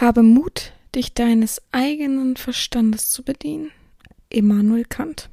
[0.00, 3.70] Habe Mut, dich deines eigenen Verstandes zu bedienen.
[4.30, 5.28] Immanuel Kant.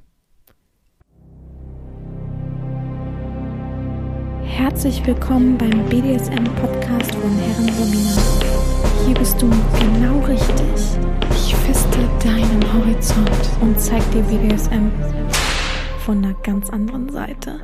[4.44, 9.06] Herzlich willkommen beim BDSM-Podcast von Herren Sabina.
[9.06, 9.50] Hier bist du
[9.80, 11.00] genau richtig.
[11.32, 14.92] Ich feste deinen Horizont und zeig dir BDSM
[16.04, 17.58] von einer ganz anderen Seite.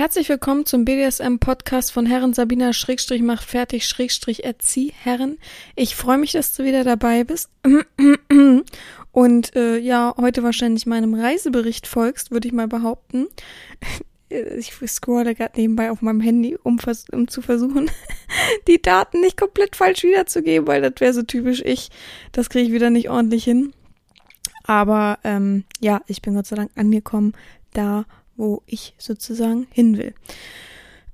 [0.00, 5.36] Herzlich willkommen zum BDSM-Podcast von Herren Sabina Schrägstrich macht fertig Schrägstrich erzieh Herren.
[5.76, 7.50] Ich freue mich, dass du wieder dabei bist.
[9.12, 13.26] Und äh, ja, heute wahrscheinlich meinem Reisebericht folgst, würde ich mal behaupten.
[14.30, 16.78] Ich scrolle gerade nebenbei auf meinem Handy, um,
[17.10, 17.90] um zu versuchen,
[18.68, 21.90] die Daten nicht komplett falsch wiederzugeben, weil das wäre so typisch ich.
[22.30, 23.72] Das kriege ich wieder nicht ordentlich hin.
[24.62, 27.34] Aber ähm, ja, ich bin Gott sei Dank angekommen,
[27.72, 28.06] da
[28.40, 30.14] wo ich sozusagen hin will.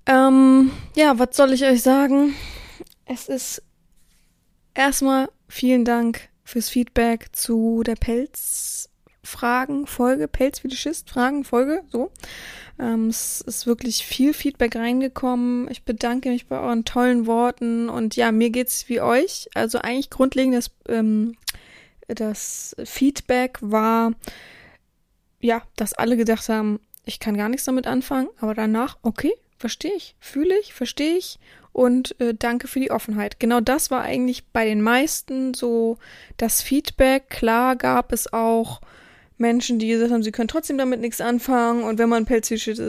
[0.06, 2.36] Ähm, ja, was soll ich euch sagen?
[3.04, 3.64] Es ist
[4.74, 12.12] erstmal vielen Dank fürs Feedback zu der Pelzfragen-Folge, Pelzfetischist-Fragen-Folge, so.
[12.78, 15.68] Ähm, es ist wirklich viel Feedback reingekommen.
[15.70, 19.48] Ich bedanke mich bei euren tollen Worten und ja, mir geht's wie euch.
[19.54, 21.34] Also eigentlich grundlegend das, ähm,
[22.06, 24.12] das Feedback war,
[25.40, 29.94] ja, dass alle gedacht haben, ich kann gar nichts damit anfangen, aber danach, okay, verstehe
[29.94, 31.38] ich, fühle ich, verstehe ich
[31.72, 33.40] und äh, danke für die Offenheit.
[33.40, 35.98] Genau das war eigentlich bei den meisten so
[36.36, 37.30] das Feedback.
[37.30, 38.80] Klar gab es auch
[39.38, 42.82] Menschen, die gesagt haben, sie können trotzdem damit nichts anfangen und wenn man Pelzfetischist,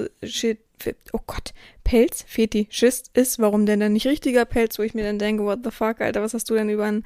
[1.13, 5.43] oh Gott, Pelzfetischist ist, warum denn dann nicht richtiger Pelz, wo ich mir dann denke,
[5.43, 7.05] what the fuck, Alter, was hast du denn über ein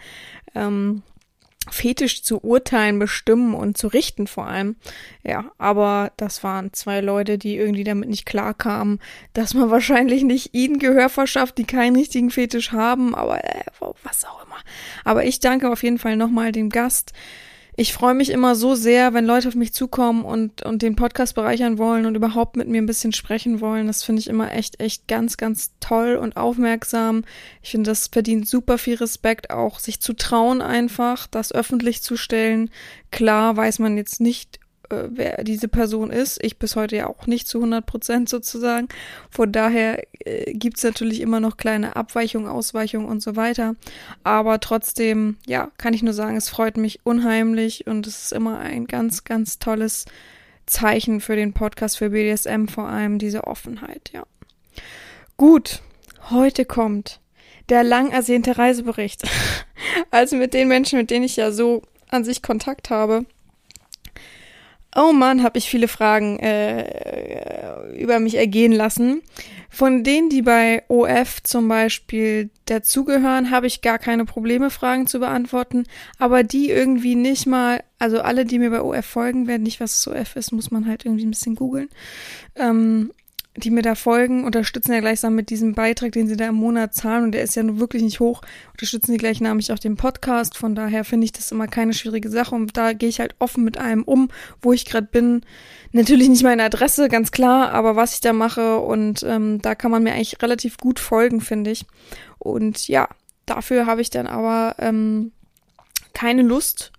[0.56, 1.04] ähm,
[1.72, 4.76] Fetisch zu urteilen, bestimmen und zu richten vor allem.
[5.24, 9.00] Ja, aber das waren zwei Leute, die irgendwie damit nicht klarkamen,
[9.34, 13.64] dass man wahrscheinlich nicht ihnen Gehör verschafft, die keinen richtigen Fetisch haben, aber äh,
[14.04, 14.58] was auch immer.
[15.04, 17.14] Aber ich danke auf jeden Fall nochmal dem Gast,
[17.76, 21.36] ich freue mich immer so sehr, wenn Leute auf mich zukommen und, und den Podcast
[21.36, 23.88] bereichern wollen und überhaupt mit mir ein bisschen sprechen wollen.
[23.88, 27.24] Das finde ich immer echt, echt ganz, ganz toll und aufmerksam.
[27.62, 32.18] Ich finde, das verdient super viel Respekt, auch sich zu trauen einfach, das öffentlich zu
[32.18, 32.70] stellen.
[33.10, 34.61] Klar weiß man jetzt nicht,
[34.92, 36.44] äh, wer diese Person ist.
[36.44, 38.88] Ich bis heute ja auch nicht zu 100 Prozent sozusagen.
[39.30, 43.76] Von daher äh, gibt's natürlich immer noch kleine Abweichungen, Ausweichungen und so weiter.
[44.24, 48.60] Aber trotzdem, ja, kann ich nur sagen, es freut mich unheimlich und es ist immer
[48.60, 50.06] ein ganz, ganz tolles
[50.66, 54.24] Zeichen für den Podcast, für BDSM vor allem, diese Offenheit, ja.
[55.38, 55.82] Gut,
[56.30, 57.20] heute kommt
[57.70, 59.24] der lang ersehnte Reisebericht.
[60.12, 63.26] also mit den Menschen, mit denen ich ja so an sich Kontakt habe,
[64.96, 69.22] Oh Mann, habe ich viele Fragen äh, über mich ergehen lassen.
[69.70, 75.20] Von denen, die bei OF zum Beispiel dazugehören, habe ich gar keine Probleme, Fragen zu
[75.20, 75.86] beantworten.
[76.20, 80.06] Aber die irgendwie nicht mal, also alle, die mir bei OF folgen, werden nicht, was
[80.08, 81.88] OF ist, muss man halt irgendwie ein bisschen googeln.
[82.58, 83.14] Ähm,
[83.58, 86.94] die mir da folgen, unterstützen ja gleichsam mit diesem Beitrag, den sie da im Monat
[86.94, 88.42] zahlen, und der ist ja nun wirklich nicht hoch,
[88.72, 90.58] unterstützen sie gleichnamig auch den Podcast.
[90.58, 93.66] Von daher finde ich das immer keine schwierige Sache und da gehe ich halt offen
[93.66, 94.30] mit allem um,
[94.62, 95.42] wo ich gerade bin.
[95.92, 99.92] Natürlich nicht meine Adresse, ganz klar, aber was ich da mache und ähm, da kann
[99.92, 101.86] man mir eigentlich relativ gut folgen, finde ich.
[102.40, 103.10] Und ja,
[103.46, 105.34] dafür habe ich dann aber ähm,
[106.14, 106.94] keine Lust,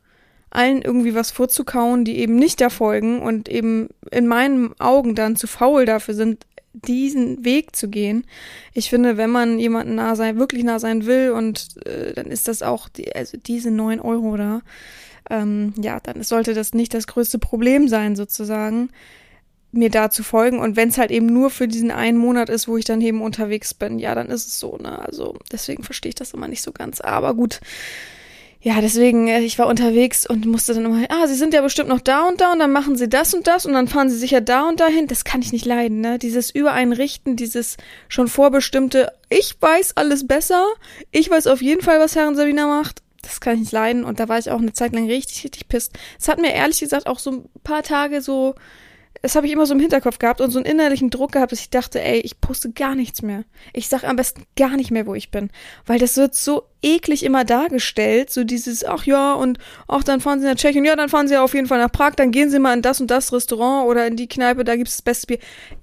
[0.53, 5.37] allen irgendwie was vorzukauen, die eben nicht da folgen und eben in meinen Augen dann
[5.37, 8.25] zu faul dafür sind, diesen Weg zu gehen.
[8.73, 12.49] Ich finde, wenn man jemanden nah sein, wirklich nah sein will und äh, dann ist
[12.49, 14.63] das auch die, also diese neun Euro da,
[15.31, 18.91] ähm, ja, dann sollte das nicht das größte Problem sein, sozusagen,
[19.73, 20.59] mir da zu folgen.
[20.59, 23.23] Und wenn es halt eben nur für diesen einen Monat ist, wo ich dann eben
[23.23, 24.99] unterwegs bin, ja, dann ist es so, ne?
[24.99, 27.01] Also deswegen verstehe ich das immer nicht so ganz.
[27.01, 27.61] Aber gut,
[28.65, 31.89] ja, deswegen, äh, ich war unterwegs und musste dann immer, ah, sie sind ja bestimmt
[31.89, 34.17] noch da und da und dann machen sie das und das und dann fahren sie
[34.17, 35.09] sicher da und dahin.
[35.09, 36.17] Das kann ich nicht leiden, ne?
[36.21, 37.77] Dieses Übereinrichten, dieses
[38.09, 40.65] schon vorbestimmte, ich weiß alles besser,
[41.11, 43.03] ich weiß auf jeden Fall, was Herren Sabina macht.
[43.23, 45.67] Das kann ich nicht leiden und da war ich auch eine Zeit lang richtig, richtig
[45.67, 45.99] pisst.
[46.21, 48.55] Es hat mir ehrlich gesagt auch so ein paar Tage so
[49.23, 51.61] das habe ich immer so im Hinterkopf gehabt und so einen innerlichen Druck gehabt, dass
[51.61, 53.45] ich dachte, ey, ich poste gar nichts mehr.
[53.73, 55.51] Ich sag am besten gar nicht mehr, wo ich bin.
[55.87, 60.41] Weil das wird so eklig immer dargestellt, so dieses, ach ja, und ach, dann fahren
[60.41, 62.59] sie nach Tschechien, ja, dann fahren sie auf jeden Fall nach Prag, dann gehen sie
[62.59, 65.39] mal in das und das Restaurant oder in die Kneipe, da gibt's das beste Bier.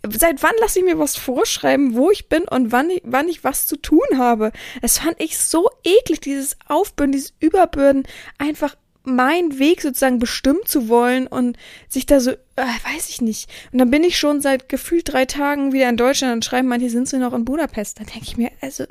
[0.10, 3.46] Seit wann lasse ich mir was vorschreiben, wo ich bin und wann ich, wann ich
[3.46, 4.52] was zu tun habe?
[4.82, 8.04] Das fand ich so eklig, dieses Aufbürden, dieses Überbürden,
[8.38, 11.58] einfach meinen Weg sozusagen bestimmen zu wollen und
[11.88, 13.50] sich da so, äh, weiß ich nicht.
[13.72, 16.90] Und dann bin ich schon seit gefühlt drei Tagen wieder in Deutschland und schreiben manche,
[16.90, 18.00] sind sie noch in Budapest.
[18.00, 18.86] Dann denke ich mir, also,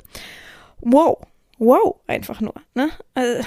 [0.79, 1.17] wow,
[1.57, 2.89] wow, einfach nur, ne?
[3.13, 3.43] Also,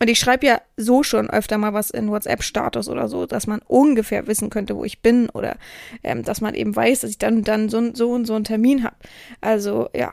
[0.00, 3.60] und ich schreibe ja so schon öfter mal was in WhatsApp-Status oder so, dass man
[3.66, 5.56] ungefähr wissen könnte, wo ich bin oder
[6.04, 8.84] ähm, dass man eben weiß, dass ich dann dann so, so und so einen Termin
[8.84, 8.96] habe.
[9.40, 10.12] Also ja.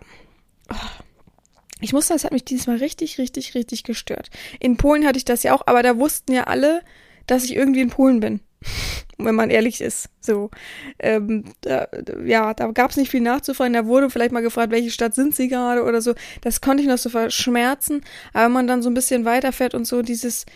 [1.86, 4.32] Ich muss sagen, es hat mich dieses Mal richtig, richtig, richtig gestört.
[4.60, 6.82] In Polen hatte ich das ja auch, aber da wussten ja alle,
[7.28, 8.40] dass ich irgendwie in Polen bin.
[9.20, 10.10] wenn man ehrlich ist.
[10.20, 10.50] So,
[10.98, 11.88] ähm, da,
[12.26, 13.74] ja, da gab es nicht viel nachzufragen.
[13.74, 16.16] Da wurde vielleicht mal gefragt, welche Stadt sind sie gerade oder so.
[16.42, 18.02] Das konnte ich noch so verschmerzen.
[18.34, 20.48] Aber wenn man dann so ein bisschen weiterfährt und so dieses,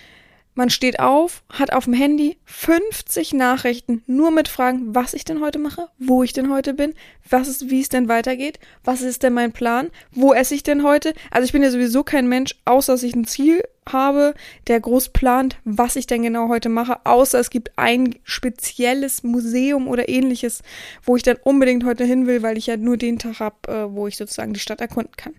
[0.59, 5.39] man steht auf, hat auf dem Handy 50 Nachrichten nur mit Fragen, was ich denn
[5.39, 6.95] heute mache, wo ich denn heute bin,
[7.29, 10.83] was ist, wie es denn weitergeht, was ist denn mein Plan, wo esse ich denn
[10.83, 11.13] heute.
[11.31, 14.33] Also ich bin ja sowieso kein Mensch, außer dass ich ein Ziel habe,
[14.67, 19.87] der groß plant, was ich denn genau heute mache, außer es gibt ein spezielles Museum
[19.87, 20.61] oder ähnliches,
[21.03, 23.93] wo ich dann unbedingt heute hin will, weil ich ja nur den Tag habe, äh,
[23.93, 25.35] wo ich sozusagen die Stadt erkunden kann.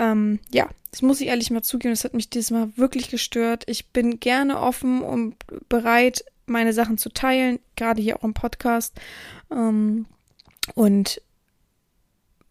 [0.00, 3.64] Ähm, ja, das muss ich ehrlich mal zugeben, das hat mich dieses Mal wirklich gestört.
[3.66, 5.36] Ich bin gerne offen und
[5.68, 8.94] bereit, meine Sachen zu teilen, gerade hier auch im Podcast.
[9.50, 10.04] Ähm,
[10.74, 11.22] und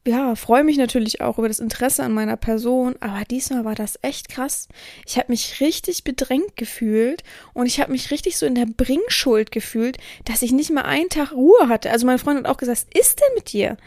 [0.08, 4.00] ja, freue mich natürlich auch über das Interesse an meiner Person, aber diesmal war das
[4.02, 4.68] echt krass.
[5.06, 7.24] Ich habe mich richtig bedrängt gefühlt
[7.54, 11.10] und ich habe mich richtig so in der Bringschuld gefühlt, dass ich nicht mal einen
[11.10, 11.92] Tag Ruhe hatte.
[11.92, 13.78] Also mein Freund hat auch gesagt, was ist denn mit dir?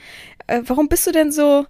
[0.46, 1.66] Äh, warum bist du denn so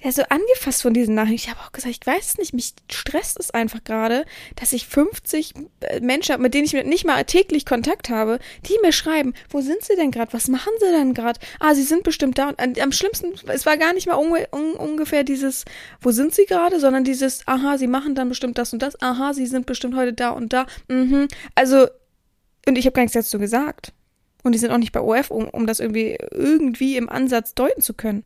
[0.00, 1.34] ja, so angefasst von diesen Nachrichten.
[1.34, 4.86] Ich habe auch gesagt, ich weiß es nicht, mich stresst es einfach gerade, dass ich
[4.86, 9.34] 50 äh, Menschen habe, mit denen ich nicht mal täglich Kontakt habe, die mir schreiben,
[9.50, 10.32] wo sind sie denn gerade?
[10.32, 11.40] Was machen sie denn gerade?
[11.58, 12.50] Ah, sie sind bestimmt da.
[12.50, 15.64] Und am schlimmsten, es war gar nicht mal un un ungefähr dieses,
[16.00, 19.34] wo sind sie gerade, sondern dieses, aha, sie machen dann bestimmt das und das, aha,
[19.34, 20.66] sie sind bestimmt heute da und da.
[20.86, 21.26] Mhm.
[21.56, 21.88] Also,
[22.68, 23.92] und ich habe gar nichts dazu gesagt.
[24.44, 27.82] Und die sind auch nicht bei OF, um, um das irgendwie irgendwie im Ansatz deuten
[27.82, 28.22] zu können.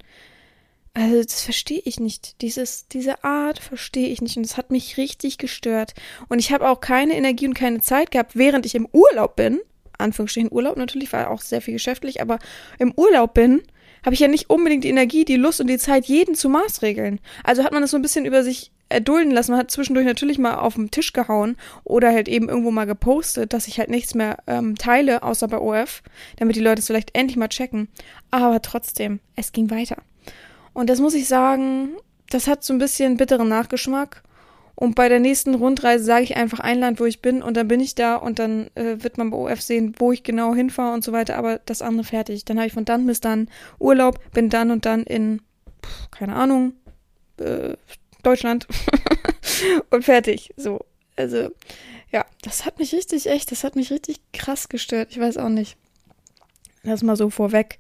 [0.95, 2.43] Also das verstehe ich nicht.
[2.43, 5.95] Dieses, diese Art verstehe ich nicht und es hat mich richtig gestört.
[6.29, 9.61] Und ich habe auch keine Energie und keine Zeit gehabt, während ich im Urlaub bin.
[9.97, 12.39] Anführungsstrichen Urlaub natürlich, war auch sehr viel geschäftlich, aber
[12.79, 13.63] im Urlaub bin,
[14.05, 17.21] habe ich ja nicht unbedingt die Energie, die Lust und die Zeit, jeden zu maßregeln.
[17.45, 19.53] Also hat man das so ein bisschen über sich erdulden lassen.
[19.53, 23.53] Man hat zwischendurch natürlich mal auf den Tisch gehauen oder halt eben irgendwo mal gepostet,
[23.53, 26.03] dass ich halt nichts mehr ähm, teile, außer bei OF,
[26.37, 27.89] damit die Leute es vielleicht endlich mal checken.
[28.31, 29.97] Aber trotzdem, es ging weiter.
[30.73, 31.97] Und das muss ich sagen,
[32.31, 34.23] das hat so ein bisschen bitteren Nachgeschmack.
[34.75, 37.69] Und bei der nächsten Rundreise sage ich einfach ein Land, wo ich bin und dann
[37.69, 40.95] bin ich da und dann äh, wird man bei OF sehen, wo ich genau hinfahre
[40.95, 42.45] und so weiter, aber das andere fertig.
[42.45, 43.49] Dann habe ich von dann bis dann
[43.79, 45.43] Urlaub, bin dann und dann in,
[46.11, 46.73] keine Ahnung,
[47.37, 47.77] äh,
[48.23, 48.67] Deutschland
[49.91, 50.53] und fertig.
[50.57, 50.81] So,
[51.17, 51.51] also
[52.11, 55.09] ja, das hat mich richtig, echt, das hat mich richtig krass gestört.
[55.11, 55.77] Ich weiß auch nicht.
[56.83, 57.79] Das mal so vorweg,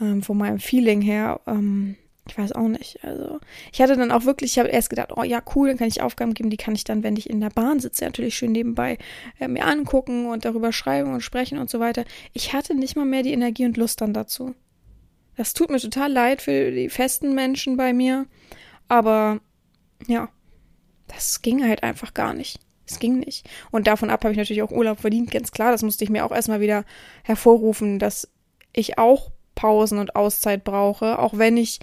[0.00, 1.40] ähm, von meinem Feeling her.
[1.46, 3.04] Ähm, ich weiß auch nicht.
[3.04, 3.38] Also,
[3.72, 6.00] ich hatte dann auch wirklich, ich habe erst gedacht, oh ja, cool, dann kann ich
[6.00, 8.98] Aufgaben geben, die kann ich dann, wenn ich in der Bahn sitze, natürlich schön nebenbei
[9.40, 12.04] äh, mir angucken und darüber schreiben und sprechen und so weiter.
[12.32, 14.54] Ich hatte nicht mal mehr die Energie und Lust dann dazu.
[15.36, 18.26] Das tut mir total leid für die festen Menschen bei mir,
[18.88, 19.40] aber
[20.06, 20.28] ja,
[21.08, 22.58] das ging halt einfach gar nicht.
[22.86, 23.48] Es ging nicht.
[23.70, 25.72] Und davon ab habe ich natürlich auch Urlaub verdient, ganz klar.
[25.72, 26.84] Das musste ich mir auch erstmal wieder
[27.22, 28.30] hervorrufen, dass
[28.72, 31.80] ich auch Pausen und Auszeit brauche, auch wenn ich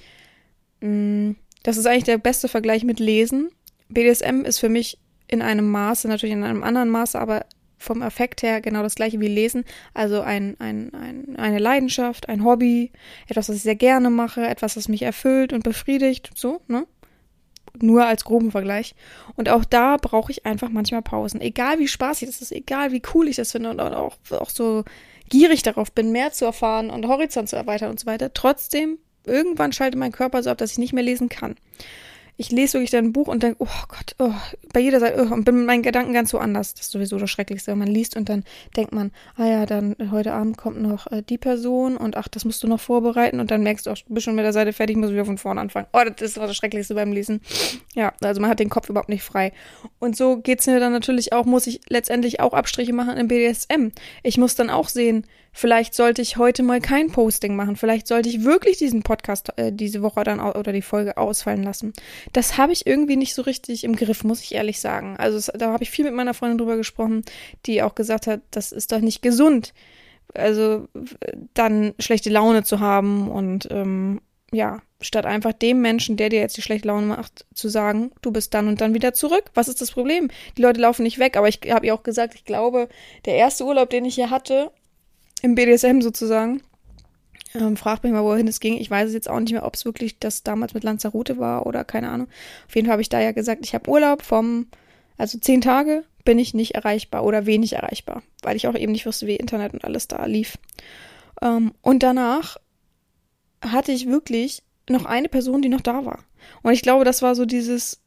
[0.81, 3.49] das ist eigentlich der beste Vergleich mit Lesen.
[3.89, 7.45] BDSM ist für mich in einem Maße, natürlich in einem anderen Maße, aber
[7.77, 9.65] vom Effekt her genau das gleiche wie Lesen.
[9.93, 12.91] Also ein, ein, ein, eine Leidenschaft, ein Hobby,
[13.27, 16.85] etwas, was ich sehr gerne mache, etwas, was mich erfüllt und befriedigt, so, ne?
[17.79, 18.95] Nur als groben Vergleich.
[19.37, 21.39] Und auch da brauche ich einfach manchmal Pausen.
[21.39, 24.83] Egal wie spaßig das ist, egal wie cool ich das finde und auch, auch so
[25.29, 28.33] gierig darauf bin, mehr zu erfahren und Horizont zu erweitern und so weiter.
[28.33, 31.55] Trotzdem irgendwann schaltet mein Körper so ab, dass ich nicht mehr lesen kann
[32.41, 34.33] ich lese wirklich dann ein Buch und denke, oh Gott, oh,
[34.73, 36.73] bei jeder Seite, oh, und bin mit meinen Gedanken ganz so anders.
[36.73, 38.43] Das ist sowieso das Schrecklichste, wenn man liest und dann
[38.75, 42.43] denkt man, ah ja, dann heute Abend kommt noch äh, die Person und ach, das
[42.43, 44.97] musst du noch vorbereiten und dann merkst du auch, bist schon mit der Seite fertig,
[44.97, 45.85] muss wieder von vorne anfangen.
[45.93, 47.41] Oh, das ist das Schrecklichste beim Lesen.
[47.93, 49.53] Ja, also man hat den Kopf überhaupt nicht frei.
[49.99, 53.89] Und so geht's mir dann natürlich auch, muss ich letztendlich auch Abstriche machen im BDSM.
[54.23, 57.75] Ich muss dann auch sehen, vielleicht sollte ich heute mal kein Posting machen.
[57.75, 61.93] Vielleicht sollte ich wirklich diesen Podcast äh, diese Woche dann oder die Folge ausfallen lassen
[62.33, 65.15] das habe ich irgendwie nicht so richtig im Griff, muss ich ehrlich sagen.
[65.17, 67.23] Also es, da habe ich viel mit meiner Freundin drüber gesprochen,
[67.65, 69.73] die auch gesagt hat, das ist doch nicht gesund.
[70.33, 70.87] Also
[71.53, 74.21] dann schlechte Laune zu haben und ähm,
[74.53, 78.31] ja, statt einfach dem Menschen, der dir jetzt die schlechte Laune macht, zu sagen, du
[78.31, 79.45] bist dann und dann wieder zurück.
[79.53, 80.29] Was ist das Problem?
[80.57, 82.87] Die Leute laufen nicht weg, aber ich habe ihr auch gesagt, ich glaube,
[83.25, 84.71] der erste Urlaub, den ich hier hatte,
[85.41, 86.61] im BDSM sozusagen,
[87.53, 88.77] ähm, fragt mich mal, wohin es ging.
[88.77, 91.65] Ich weiß es jetzt auch nicht mehr, ob es wirklich das damals mit Lanzarote war
[91.65, 92.27] oder keine Ahnung.
[92.67, 94.67] Auf jeden Fall habe ich da ja gesagt, ich habe Urlaub vom,
[95.17, 99.05] also zehn Tage bin ich nicht erreichbar oder wenig erreichbar, weil ich auch eben nicht
[99.05, 100.57] wusste, wie Internet und alles da lief.
[101.41, 102.57] Ähm, und danach
[103.61, 106.19] hatte ich wirklich noch eine Person, die noch da war.
[106.63, 108.01] Und ich glaube, das war so dieses,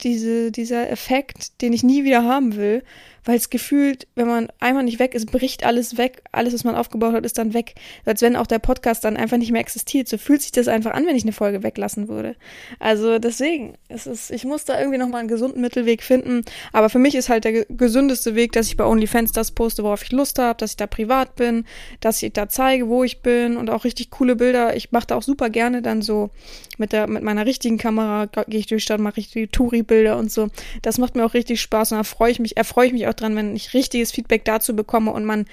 [0.00, 2.82] diese, dieser Effekt, den ich nie wieder haben will,
[3.24, 6.74] weil es gefühlt, wenn man einmal nicht weg ist, bricht alles weg, alles, was man
[6.74, 7.74] aufgebaut hat, ist dann weg.
[8.04, 10.08] Als wenn auch der Podcast dann einfach nicht mehr existiert.
[10.08, 12.36] So fühlt sich das einfach an, wenn ich eine Folge weglassen würde.
[12.78, 16.44] Also deswegen, es ist, ich muss da irgendwie nochmal einen gesunden Mittelweg finden.
[16.72, 20.02] Aber für mich ist halt der gesündeste Weg, dass ich bei OnlyFans das poste, worauf
[20.02, 21.64] ich Lust habe, dass ich da privat bin,
[22.00, 24.76] dass ich da zeige, wo ich bin und auch richtig coole Bilder.
[24.76, 26.30] Ich mache da auch super gerne dann so
[26.78, 30.30] mit der, mit meiner richtigen Kamera gehe ich durch die Stadt, mache richtig Touri-Bilder und
[30.30, 30.48] so.
[30.82, 33.14] Das macht mir auch richtig Spaß und da freue ich mich, erfreue ich mich auch
[33.14, 35.46] dran, wenn ich richtiges Feedback dazu bekomme und man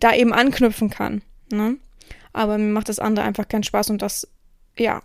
[0.00, 1.22] da eben anknüpfen kann.
[1.50, 1.76] Ne?
[2.32, 4.28] Aber mir macht das andere einfach keinen Spaß und das,
[4.76, 5.02] ja.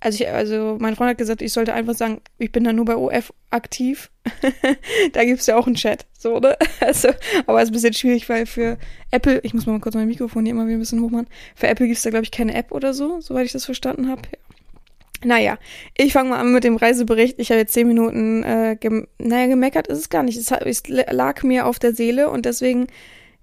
[0.00, 2.84] Also, ich, also mein Freund hat gesagt, ich sollte einfach sagen, ich bin da nur
[2.84, 4.10] bei OF aktiv.
[5.12, 6.56] da gibt es ja auch einen Chat, so, ne?
[6.80, 7.10] Also,
[7.46, 8.78] aber es ist ein bisschen schwierig, weil für
[9.12, 11.28] Apple, ich muss mal kurz mein Mikrofon hier immer wieder ein bisschen hochmachen.
[11.54, 14.08] Für Apple gibt es da, glaube ich, keine App oder so, soweit ich das verstanden
[14.08, 14.22] habe.
[14.32, 14.51] Ja.
[15.24, 15.58] Naja,
[15.96, 17.38] ich fange mal an mit dem Reisebericht.
[17.38, 20.36] Ich habe jetzt zehn Minuten, äh, gem naja, gemeckert ist es gar nicht.
[20.36, 22.88] Es, es lag mir auf der Seele und deswegen,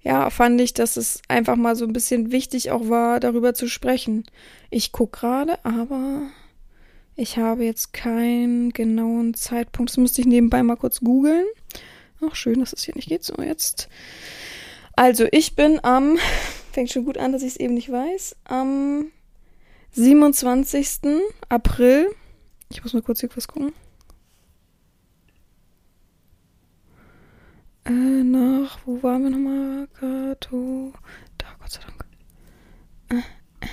[0.02, 3.68] ja, fand ich, dass es einfach mal so ein bisschen wichtig auch war, darüber zu
[3.68, 4.24] sprechen.
[4.70, 6.22] Ich guck gerade, aber
[7.16, 9.90] ich habe jetzt keinen genauen Zeitpunkt.
[9.90, 11.46] Das müsste ich nebenbei mal kurz googeln.
[12.20, 13.24] Ach, schön, dass es hier nicht geht.
[13.24, 13.88] So, jetzt.
[14.94, 16.18] Also, ich bin am,
[16.72, 19.10] fängt schon gut an, dass ich es eben nicht weiß, am
[19.92, 21.20] 27.
[21.48, 22.14] April.
[22.70, 23.72] Ich muss mal kurz hier was gucken.
[27.84, 29.88] Äh, nach, wo waren wir nochmal?
[29.88, 30.92] Kato.
[31.38, 32.04] Da, Gott sei Dank.
[33.08, 33.16] Äh,
[33.64, 33.68] äh.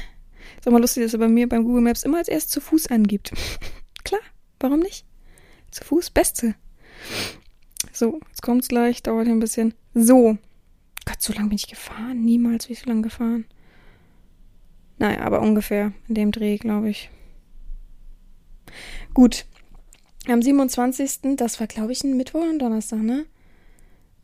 [0.58, 2.62] Ist auch mal lustig, dass er bei mir beim Google Maps immer als erst zu
[2.62, 3.32] Fuß angibt.
[4.04, 4.22] Klar,
[4.60, 5.06] warum nicht?
[5.70, 6.56] Zu Fuß, Beste.
[7.94, 9.76] So, jetzt kommt's gleich, dauert hier ein bisschen.
[9.94, 10.38] So.
[11.06, 12.22] Gott, so lange bin ich gefahren.
[12.22, 13.46] Niemals bin ich so lange gefahren.
[14.98, 17.10] Naja, aber ungefähr in dem Dreh, glaube ich.
[19.13, 19.46] Gut.
[20.27, 21.36] Am 27.
[21.38, 23.25] Das war, glaube ich, ein Mittwoch und Donnerstag, ne?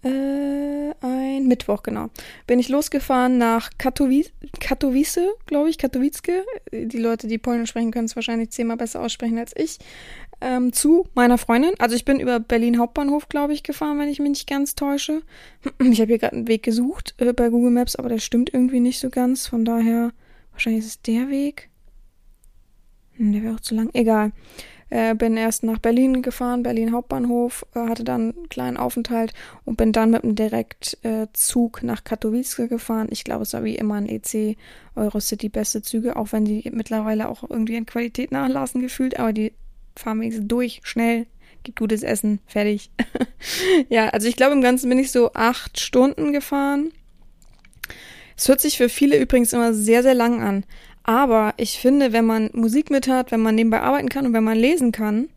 [0.03, 2.09] Äh, ein Mittwoch, genau.
[2.45, 6.43] Bin ich losgefahren nach Katowice, Katowice glaube ich, Katowicke.
[6.73, 9.79] Die Leute, die Polnisch sprechen, können es wahrscheinlich zehnmal besser aussprechen als ich.
[10.41, 11.71] Ähm, zu meiner Freundin.
[11.79, 15.21] Also ich bin über Berlin Hauptbahnhof, glaube ich, gefahren, wenn ich mich nicht ganz täusche.
[15.79, 18.81] Ich habe hier gerade einen Weg gesucht äh, bei Google Maps, aber der stimmt irgendwie
[18.81, 19.47] nicht so ganz.
[19.47, 20.11] Von daher
[20.53, 21.69] Wahrscheinlich ist es der Weg.
[23.13, 23.89] Hm, der wäre auch zu lang.
[23.93, 24.31] Egal.
[24.89, 29.33] Äh, bin erst nach Berlin gefahren, Berlin Hauptbahnhof, äh, hatte dann einen kleinen Aufenthalt
[29.65, 33.07] und bin dann mit einem Direktzug äh, nach Katowice gefahren.
[33.09, 34.55] Ich glaube, es war wie immer ein EC
[34.95, 39.53] Eurocity beste Züge, auch wenn die mittlerweile auch irgendwie an Qualität nachlassen gefühlt, aber die
[39.95, 41.25] fahren wenigstens durch, schnell,
[41.63, 42.91] gibt gutes Essen, fertig.
[43.89, 46.91] ja, also ich glaube im Ganzen bin ich so acht Stunden gefahren.
[48.35, 50.65] Es hört sich für viele übrigens immer sehr, sehr lang an.
[51.03, 54.43] Aber ich finde, wenn man Musik mit hat, wenn man nebenbei arbeiten kann und wenn
[54.43, 55.29] man lesen kann,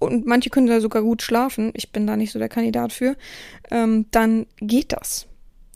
[0.00, 3.16] und manche können da sogar gut schlafen, ich bin da nicht so der Kandidat für,
[3.70, 5.26] ähm, dann geht das.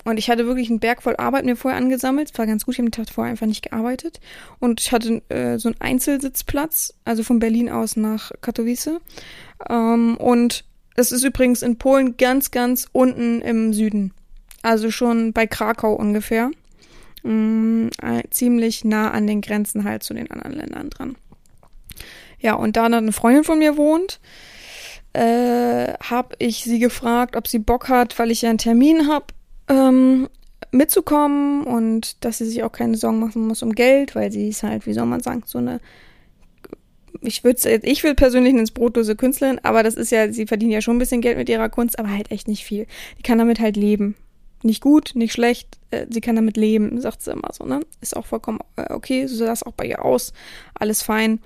[0.05, 2.31] Und ich hatte wirklich einen Berg voll Arbeit mir vorher angesammelt.
[2.31, 4.21] Es war ganz gut, ich habe den Tag vorher einfach nicht gearbeitet.
[4.59, 9.01] Und ich hatte äh, so einen Einzelsitzplatz, also von Berlin aus nach Katowice.
[9.69, 10.65] Ähm, und
[10.95, 14.13] es ist übrigens in Polen ganz, ganz unten im Süden.
[14.63, 16.51] Also schon bei Krakau ungefähr
[17.25, 21.17] mh, äh, ziemlich nah an den Grenzen halt zu den anderen Ländern dran.
[22.39, 24.21] Ja, und da eine Freundin von mir wohnt,
[25.15, 29.27] äh, habe ich sie gefragt, ob sie Bock hat, weil ich ja einen Termin habe,
[29.69, 30.29] ähm,
[30.73, 34.63] mitzukommen und dass sie sich auch keine Sorgen machen muss um Geld, weil sie ist
[34.63, 35.81] halt, wie soll man sagen, so eine
[37.21, 40.83] ich würde ich will persönlich ins brotlose Künstlerin, aber das ist ja, sie verdient ja
[40.83, 42.87] schon ein bisschen Geld mit ihrer Kunst, aber halt echt nicht viel.
[43.19, 44.17] Die kann damit halt leben
[44.65, 47.81] nicht gut, nicht schlecht, äh, sie kann damit leben, sagt sie immer so, ne?
[48.01, 50.33] Ist auch vollkommen äh, okay, so sah es auch bei ihr aus,
[50.75, 51.41] alles fein.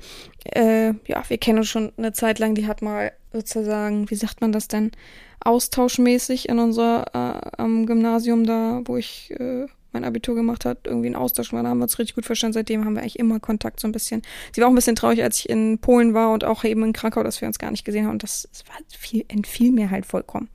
[0.44, 4.40] Äh, ja, wir kennen uns schon eine Zeit lang, die hat mal sozusagen, wie sagt
[4.40, 4.92] man das denn,
[5.40, 11.06] austauschmäßig in unser äh, am Gymnasium da, wo ich äh, mein Abitur gemacht hat, irgendwie
[11.06, 11.62] einen Austausch war.
[11.62, 12.54] Da haben wir uns richtig gut verstanden.
[12.54, 14.22] Seitdem haben wir eigentlich immer Kontakt so ein bisschen.
[14.52, 16.92] Sie war auch ein bisschen traurig, als ich in Polen war und auch eben in
[16.92, 18.12] Krakau, dass wir uns gar nicht gesehen haben.
[18.12, 20.48] Und das, das war viel, entfiel mir halt vollkommen.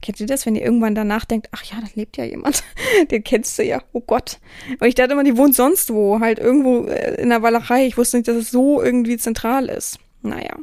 [0.00, 2.64] Kennt ihr das, wenn ihr irgendwann danach denkt, ach ja, da lebt ja jemand,
[3.10, 4.38] den kennst du ja, oh Gott.
[4.80, 7.86] Und ich dachte immer, die wohnt sonst wo, halt irgendwo äh, in der Walachei.
[7.86, 9.98] Ich wusste nicht, dass es so irgendwie zentral ist.
[10.22, 10.56] Naja.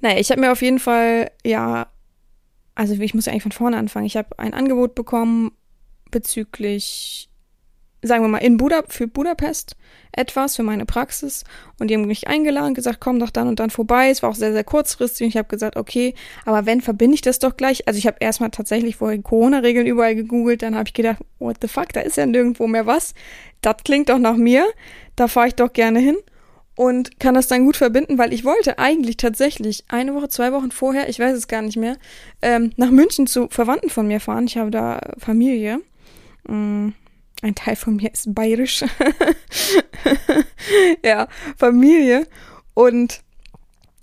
[0.00, 1.88] Naja, ich habe mir auf jeden Fall, ja,
[2.74, 4.06] also ich muss ja eigentlich von vorne anfangen.
[4.06, 5.52] Ich habe ein Angebot bekommen
[6.10, 7.28] bezüglich,
[8.02, 9.76] sagen wir mal, in Buda für Budapest
[10.12, 11.44] etwas für meine Praxis
[11.78, 14.08] und die haben mich eingeladen, gesagt, komm doch dann und dann vorbei.
[14.08, 17.20] Es war auch sehr, sehr kurzfristig und ich habe gesagt, okay, aber wenn, verbinde ich
[17.20, 17.86] das doch gleich.
[17.86, 21.68] Also ich habe erstmal tatsächlich vorher Corona-Regeln überall gegoogelt, dann habe ich gedacht, what the
[21.68, 23.14] fuck, da ist ja nirgendwo mehr was.
[23.60, 24.66] Das klingt doch nach mir,
[25.16, 26.16] da fahre ich doch gerne hin
[26.76, 30.70] und kann das dann gut verbinden, weil ich wollte eigentlich tatsächlich eine Woche, zwei Wochen
[30.70, 31.96] vorher, ich weiß es gar nicht mehr,
[32.42, 34.46] ähm, nach München zu Verwandten von mir fahren.
[34.46, 35.80] Ich habe da Familie.
[36.48, 38.84] Ein Teil von mir ist bayerisch.
[41.04, 42.26] ja, Familie.
[42.74, 43.20] Und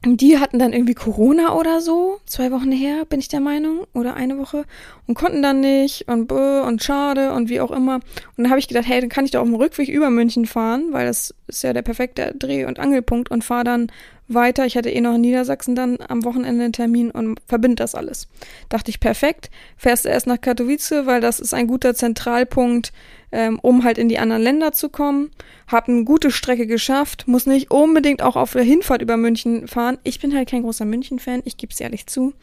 [0.05, 4.15] die hatten dann irgendwie Corona oder so, zwei Wochen her, bin ich der Meinung, oder
[4.15, 4.65] eine Woche,
[5.07, 7.95] und konnten dann nicht und bäh, und schade und wie auch immer.
[7.95, 8.03] Und
[8.43, 10.88] dann habe ich gedacht, hey, dann kann ich doch auf dem Rückweg über München fahren,
[10.91, 13.91] weil das ist ja der perfekte Dreh- und Angelpunkt und fahre dann
[14.27, 14.65] weiter.
[14.65, 18.27] Ich hatte eh noch in Niedersachsen dann am Wochenende einen Termin und verbinde das alles.
[18.69, 19.49] Dachte ich, perfekt.
[19.77, 22.91] Fährst du erst nach Katowice, weil das ist ein guter Zentralpunkt
[23.33, 25.31] ähm, um halt in die anderen Länder zu kommen.
[25.67, 29.97] Hab eine gute Strecke geschafft, muss nicht unbedingt auch auf der Hinfahrt über München fahren.
[30.03, 32.33] Ich bin halt kein großer München-Fan, ich gebe es ehrlich zu.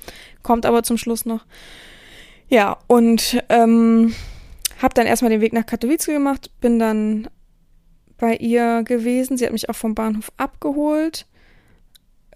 [0.42, 1.46] Kommt aber zum Schluss noch.
[2.48, 4.12] Ja, und ähm,
[4.82, 7.28] hab dann erstmal den Weg nach Katowice gemacht, bin dann
[8.18, 9.36] bei ihr gewesen.
[9.36, 11.26] Sie hat mich auch vom Bahnhof abgeholt.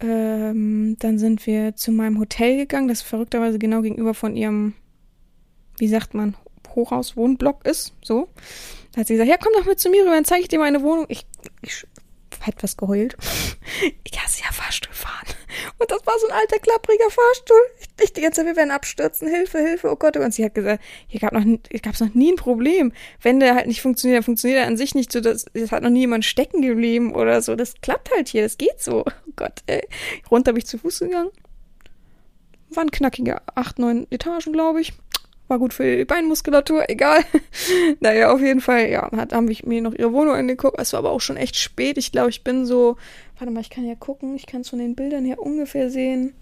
[0.01, 4.73] Ähm, dann sind wir zu meinem Hotel gegangen, das verrückterweise genau gegenüber von ihrem,
[5.77, 6.35] wie sagt man,
[6.75, 7.93] Hochhaus-Wohnblock ist.
[8.03, 8.27] So.
[8.91, 10.59] Da hat sie gesagt, ja, komm doch mit zu mir rüber, dann zeige ich dir
[10.59, 11.05] meine Wohnung.
[11.09, 11.25] Ich,
[11.61, 11.85] ich
[12.41, 13.15] hat was geheult.
[14.03, 15.27] Ich hasse ja Fahrstuhl fahren.
[15.77, 17.61] Und das war so ein alter, klappriger Fahrstuhl.
[17.79, 19.27] Ich, ich die ganze Zeit, wir werden abstürzen.
[19.27, 20.17] Hilfe, Hilfe, oh Gott.
[20.17, 22.93] Und sie hat gesagt, hier gab noch, noch nie ein Problem.
[23.21, 25.21] Wenn der halt nicht funktioniert, dann funktioniert er an sich nicht so.
[25.21, 27.55] Das, das hat noch nie jemand stecken geblieben oder so.
[27.55, 29.05] Das klappt halt hier, das geht so.
[29.05, 29.87] Oh Gott, ey.
[30.31, 31.31] Runter bin ich zu Fuß gegangen.
[32.69, 34.93] Waren knackige acht, neun Etagen, glaube ich.
[35.47, 37.23] War gut für die Beinmuskulatur, egal.
[37.99, 40.79] naja, auf jeden Fall, ja, hat, haben wir mir noch ihre Wohnung angeguckt.
[40.79, 41.97] Es war aber auch schon echt spät.
[41.97, 42.97] Ich glaube, ich bin so,
[43.37, 44.35] warte mal, ich kann ja gucken.
[44.35, 46.33] Ich kann es von den Bildern her ungefähr sehen,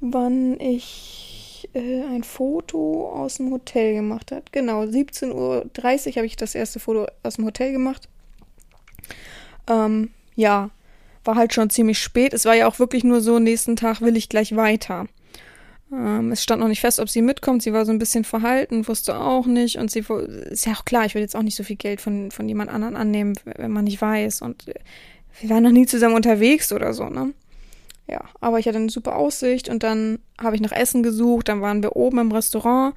[0.00, 4.44] wann ich äh, ein Foto aus dem Hotel gemacht habe.
[4.52, 8.08] Genau, 17.30 Uhr habe ich das erste Foto aus dem Hotel gemacht.
[9.68, 10.70] Ähm, ja,
[11.24, 12.34] war halt schon ziemlich spät.
[12.34, 15.06] Es war ja auch wirklich nur so, nächsten Tag will ich gleich weiter.
[15.92, 17.62] Ähm, es stand noch nicht fest, ob sie mitkommt.
[17.62, 19.76] Sie war so ein bisschen verhalten, wusste auch nicht.
[19.78, 20.04] Und sie
[20.50, 22.70] ist ja auch klar, ich will jetzt auch nicht so viel Geld von, von jemand
[22.70, 24.42] anderen annehmen, wenn man nicht weiß.
[24.42, 24.74] Und äh,
[25.40, 27.32] wir waren noch nie zusammen unterwegs oder so, ne?
[28.06, 31.62] Ja, aber ich hatte eine super Aussicht und dann habe ich nach Essen gesucht, dann
[31.62, 32.94] waren wir oben im Restaurant.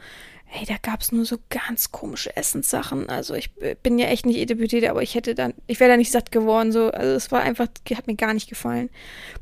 [0.50, 3.10] Hey, da gab's nur so ganz komische Essenssachen.
[3.10, 3.52] Also ich
[3.84, 6.72] bin ja echt nicht Etepetete, aber ich hätte dann, ich wäre da nicht satt geworden.
[6.72, 8.90] So, also es war einfach, hat mir gar nicht gefallen.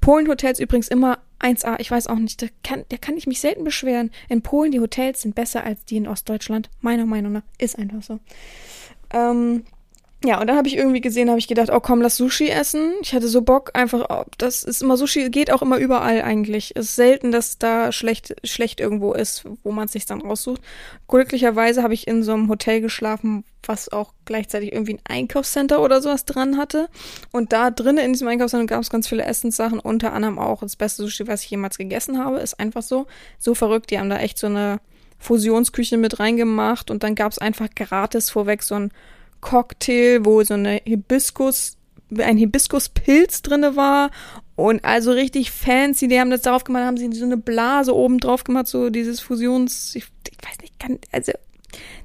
[0.02, 3.64] Polen-Hotels übrigens immer 1A, ich weiß auch nicht, da kann, da kann ich mich selten
[3.64, 4.12] beschweren.
[4.30, 6.70] In Polen, die Hotels sind besser als die in Ostdeutschland.
[6.82, 7.44] Meiner Meinung nach.
[7.60, 8.20] Ist einfach so.
[9.14, 9.64] Ähm,
[10.26, 12.94] ja, und dann habe ich irgendwie gesehen, habe ich gedacht, oh komm, lass Sushi essen.
[13.02, 16.74] Ich hatte so Bock, einfach, oh, das ist immer Sushi, geht auch immer überall eigentlich.
[16.76, 20.62] Es ist selten, dass da schlecht, schlecht irgendwo ist, wo man es sich dann raussucht.
[21.08, 26.02] Glücklicherweise habe ich in so einem Hotel geschlafen, was auch gleichzeitig irgendwie ein Einkaufscenter oder
[26.02, 26.90] sowas dran hatte.
[27.32, 30.76] Und da drinnen in diesem Einkaufscenter gab es ganz viele Essenssachen, unter anderem auch das
[30.76, 32.40] beste Sushi, was ich jemals gegessen habe.
[32.40, 33.08] Ist einfach so.
[33.38, 34.80] So verrückt, die haben da echt so eine
[35.20, 38.92] Fusionsküche mit reingemacht und dann gab es einfach gratis vorweg so ein
[39.46, 41.78] Cocktail, wo so eine Hibiskus,
[42.18, 44.10] ein Hibiskuspilz drinne war
[44.56, 46.08] und also richtig fancy.
[46.08, 49.20] Die haben das darauf gemacht, haben sie so eine Blase oben drauf gemacht, so dieses
[49.20, 51.32] Fusions, ich, ich weiß nicht, kann, also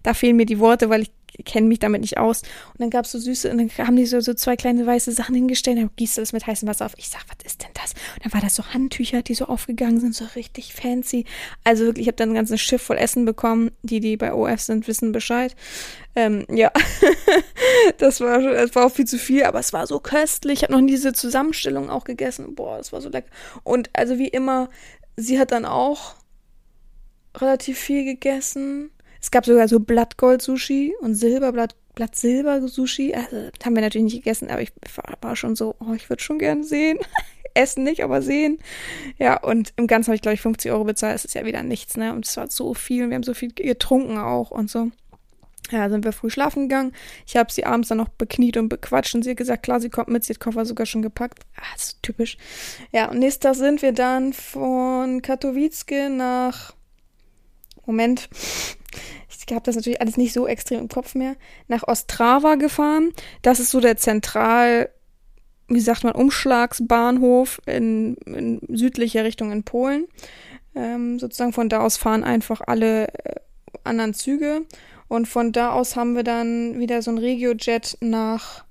[0.03, 1.11] da fehlen mir die Worte, weil ich
[1.42, 2.42] kenne mich damit nicht aus.
[2.42, 5.12] Und dann gab es so süße, und dann haben die so, so zwei kleine weiße
[5.12, 6.94] Sachen hingestellt, dann gießt du das mit heißem Wasser auf.
[6.96, 7.92] Ich sag, was ist denn das?
[8.16, 11.24] Und dann war das so Handtücher, die so aufgegangen sind, so richtig fancy.
[11.64, 13.70] Also wirklich, ich habe dann ein ganzes Schiff voll Essen bekommen.
[13.83, 15.55] Die, die bei OF sind, wissen Bescheid.
[16.16, 16.72] Ähm, ja,
[17.98, 20.61] das war, das war auch viel zu viel, aber es war so köstlich.
[20.61, 22.55] Ich habe noch nie diese Zusammenstellung auch gegessen.
[22.55, 23.31] Boah, das war so lecker.
[23.62, 24.68] Und also wie immer,
[25.16, 26.14] sie hat dann auch
[27.37, 28.90] relativ viel gegessen.
[29.20, 33.14] Es gab sogar so Blattgold-Sushi und Silberblatt Blatt Silber Sushi.
[33.14, 34.72] Also, das haben wir natürlich nicht gegessen, aber ich
[35.20, 36.98] war schon so, oh, ich würde schon gern sehen.
[37.54, 38.59] Essen nicht, aber sehen.
[39.18, 41.14] Ja, und im Ganzen habe ich, glaube ich, 50 Euro bezahlt.
[41.14, 42.14] Das ist ja wieder nichts, ne?
[42.14, 44.90] Und es war so viel und wir haben so viel getrunken auch und so.
[45.70, 46.92] Ja, sind wir früh schlafen gegangen.
[47.26, 49.90] Ich habe sie abends dann noch bekniet und bequatscht und sie hat gesagt, klar, sie
[49.90, 51.40] kommt mit, sie hat Koffer sogar schon gepackt.
[51.56, 52.38] Ah, ist typisch.
[52.92, 56.74] Ja, und nächsten Tag sind wir dann von Katowice nach
[57.85, 58.28] Moment,
[59.29, 61.37] ich habe das natürlich alles nicht so extrem im Kopf mehr,
[61.68, 63.12] nach Ostrava gefahren.
[63.42, 64.90] Das ist so der Zentral,
[65.68, 70.07] wie sagt man, Umschlagsbahnhof in, in südlicher Richtung in Polen.
[70.74, 73.40] Ähm, sozusagen von da aus fahren einfach alle äh,
[73.85, 74.62] anderen Züge.
[75.09, 78.64] Und von da aus haben wir dann wieder so ein Regiojet nach,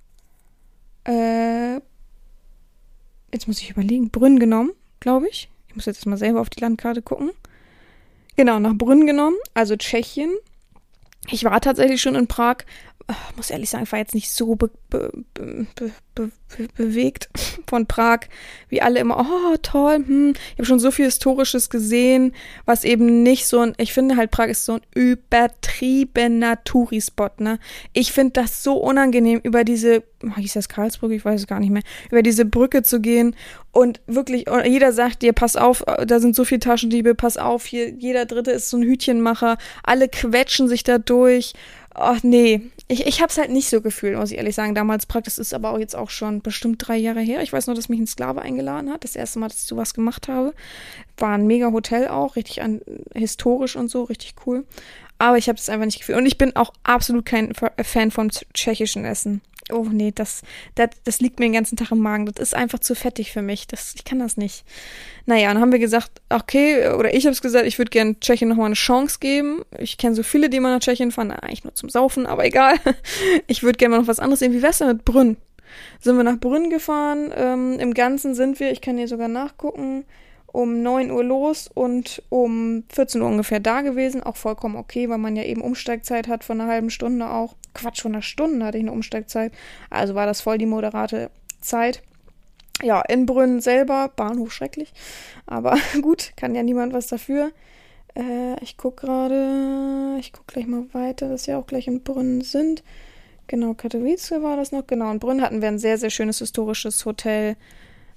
[1.05, 1.75] äh,
[3.34, 5.49] jetzt muss ich überlegen, Brünn genommen, glaube ich.
[5.67, 7.32] Ich muss jetzt mal selber auf die Landkarte gucken.
[8.35, 10.33] Genau, nach Brünn genommen, also Tschechien.
[11.29, 12.57] Ich war tatsächlich schon in Prag,
[13.35, 15.11] muss ehrlich sagen, ich war jetzt nicht so be be
[15.75, 15.91] be
[16.75, 17.29] bewegt
[17.67, 18.21] von Prag,
[18.67, 20.33] wie alle immer, oh toll, hm.
[20.33, 22.33] ich habe schon so viel Historisches gesehen,
[22.65, 27.59] was eben nicht so ein, ich finde halt Prag ist so ein übertriebener Tourispot, ne?
[27.93, 31.59] Ich finde das so unangenehm, über diese, oh, hieß das Karlsbrücke, ich weiß es gar
[31.59, 33.35] nicht mehr, über diese Brücke zu gehen
[33.71, 37.89] und wirklich, jeder sagt dir, pass auf, da sind so viele Taschendiebe, pass auf, hier,
[37.91, 41.53] jeder Dritte ist so ein Hütchenmacher, alle quetschen sich da durch
[42.01, 44.73] Ach nee, ich, ich habe es halt nicht so gefühlt, muss ich ehrlich sagen.
[44.73, 47.41] Damals Praxis ist aber auch jetzt auch schon bestimmt drei Jahre her.
[47.41, 49.03] Ich weiß nur, dass mich ein Sklave eingeladen hat.
[49.03, 50.53] Das erste Mal, dass ich sowas gemacht habe.
[51.17, 52.81] War ein mega Hotel auch, richtig an,
[53.13, 54.65] historisch und so, richtig cool.
[55.17, 56.17] Aber ich habe es einfach nicht gefühlt.
[56.17, 60.41] Und ich bin auch absolut kein Fan vom tschechischen Essen oh nee, das,
[60.75, 62.25] das, das liegt mir den ganzen Tag im Magen.
[62.25, 63.67] Das ist einfach zu fettig für mich.
[63.67, 64.65] Das, ich kann das nicht.
[65.25, 68.49] Naja, dann haben wir gesagt, okay, oder ich habe es gesagt, ich würde gerne Tschechien
[68.49, 69.62] nochmal eine Chance geben.
[69.77, 72.75] Ich kenne so viele, die immer nach Tschechien fahren, eigentlich nur zum Saufen, aber egal.
[73.47, 74.53] Ich würde gerne mal noch was anderes sehen.
[74.53, 75.38] Wie wär's denn mit Brünn?
[75.99, 77.32] Sind wir nach Brünn gefahren.
[77.36, 80.05] Ähm, Im Ganzen sind wir, ich kann hier sogar nachgucken,
[80.51, 84.23] um 9 Uhr los und um 14 Uhr ungefähr da gewesen.
[84.23, 87.55] Auch vollkommen okay, weil man ja eben Umsteigzeit hat von einer halben Stunde auch.
[87.73, 89.53] Quatsch, von einer Stunde hatte ich eine Umsteigzeit.
[89.89, 91.29] Also war das voll die moderate
[91.62, 92.01] Zeit.
[92.81, 94.93] Ja, in Brünn selber, Bahnhof schrecklich.
[95.45, 97.51] Aber gut, kann ja niemand was dafür.
[98.15, 102.41] Äh, ich gucke gerade, ich gucke gleich mal weiter, dass wir auch gleich in Brünn
[102.41, 102.83] sind.
[103.47, 104.85] Genau, Katowice war das noch.
[104.88, 107.55] Genau, in Brünn hatten wir ein sehr, sehr schönes historisches Hotel.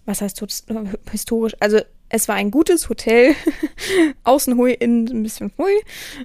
[0.04, 0.44] Was heißt
[1.10, 1.56] historisch?
[1.60, 1.80] Also
[2.12, 3.34] es war ein gutes Hotel.
[4.24, 5.72] Außen hui, innen ein bisschen hui.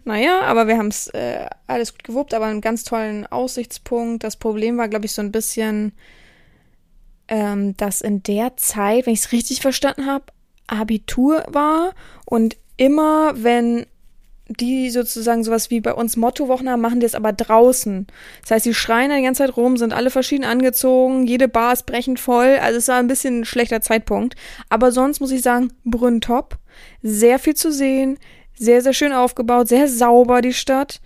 [0.03, 4.23] Naja, aber wir haben es äh, alles gut gewuppt, aber einen ganz tollen Aussichtspunkt.
[4.25, 5.93] Das Problem war, glaube ich, so ein bisschen,
[7.29, 10.25] ähm, dass in der Zeit, wenn ich es richtig verstanden habe,
[10.67, 11.93] Abitur war
[12.25, 13.85] und immer, wenn
[14.49, 18.07] die sozusagen sowas wie bei uns Mottowochen haben, machen die es aber draußen.
[18.41, 21.85] Das heißt, die schreien die ganze Zeit rum, sind alle verschieden angezogen, jede Bar ist
[21.85, 22.57] brechend voll.
[22.61, 24.35] Also es war ein bisschen ein schlechter Zeitpunkt.
[24.69, 26.57] Aber sonst muss ich sagen, Brünn top.
[27.01, 28.17] Sehr viel zu sehen,
[28.57, 31.01] sehr, sehr schön aufgebaut, sehr sauber die Stadt.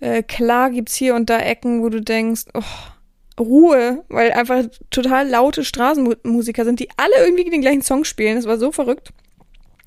[0.00, 5.28] Äh, klar gibt's hier und da Ecken, wo du denkst, oh, Ruhe, weil einfach total
[5.28, 8.36] laute Straßenmusiker sind, die alle irgendwie den gleichen Song spielen.
[8.36, 9.12] Das war so verrückt.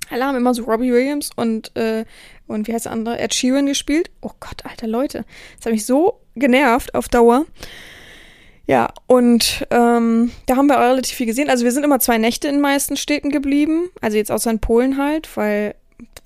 [0.10, 2.06] Alle haben immer so Robbie Williams und, äh,
[2.48, 3.20] und wie heißt der andere?
[3.20, 4.10] Ed Sheeran gespielt.
[4.22, 5.26] Oh Gott, alter Leute.
[5.58, 7.46] Das hat mich so genervt auf Dauer.
[8.66, 11.50] Ja, und ähm, da haben wir auch relativ viel gesehen.
[11.50, 13.90] Also wir sind immer zwei Nächte in meisten Städten geblieben.
[14.00, 15.74] Also jetzt außer in Polen halt, weil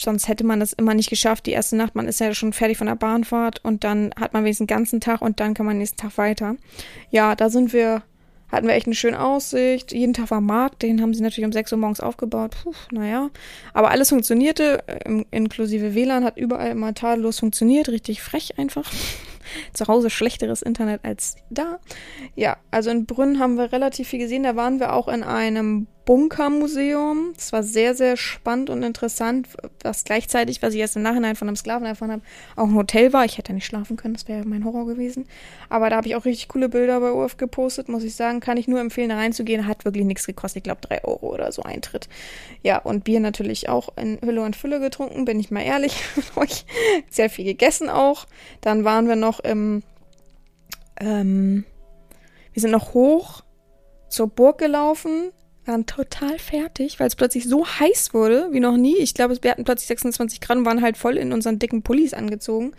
[0.01, 1.45] sonst hätte man das immer nicht geschafft.
[1.45, 4.43] Die erste Nacht, man ist ja schon fertig von der Bahnfahrt und dann hat man
[4.43, 6.55] wenigstens den ganzen Tag und dann kann man nächsten Tag weiter.
[7.09, 8.03] Ja, da sind wir
[8.53, 9.91] hatten wir echt eine schöne Aussicht.
[9.91, 12.55] Jeden Tag war Markt, den haben sie natürlich um 6 Uhr morgens aufgebaut.
[12.63, 13.29] Puh, naja.
[13.73, 14.83] Aber alles funktionierte,
[15.31, 17.89] inklusive WLAN hat überall immer tadellos funktioniert.
[17.89, 18.89] Richtig frech einfach.
[19.73, 21.79] Zu Hause schlechteres Internet als da.
[22.35, 24.43] Ja, also in Brünn haben wir relativ viel gesehen.
[24.43, 27.33] Da waren wir auch in einem Bunkermuseum.
[27.37, 29.47] Es war sehr, sehr spannend und interessant,
[29.83, 32.21] was gleichzeitig, was ich erst im Nachhinein von einem Sklaven erfahren habe,
[32.57, 33.23] auch ein Hotel war.
[33.23, 35.25] Ich hätte nicht schlafen können, das wäre mein Horror gewesen.
[35.69, 38.41] Aber da habe ich auch richtig coole Bilder bei OF gepostet, muss ich sagen.
[38.41, 39.65] Kann ich nur empfehlen, da reinzugehen.
[39.65, 40.57] Hat wirklich nichts gekostet.
[40.57, 42.09] Ich glaube, drei Euro oder so Eintritt.
[42.63, 46.35] Ja, und Bier natürlich auch in Hülle und Fülle getrunken, bin ich mal ehrlich mit
[46.35, 46.65] euch.
[47.09, 48.25] Sehr viel gegessen auch.
[48.59, 49.83] Dann waren wir noch im,
[50.99, 51.63] ähm,
[52.51, 53.43] wir sind noch hoch
[54.09, 55.31] zur Burg gelaufen
[55.65, 58.97] waren total fertig, weil es plötzlich so heiß wurde wie noch nie.
[58.97, 62.13] Ich glaube, wir hatten plötzlich 26 Grad und waren halt voll in unseren dicken Pullis
[62.13, 62.73] angezogen.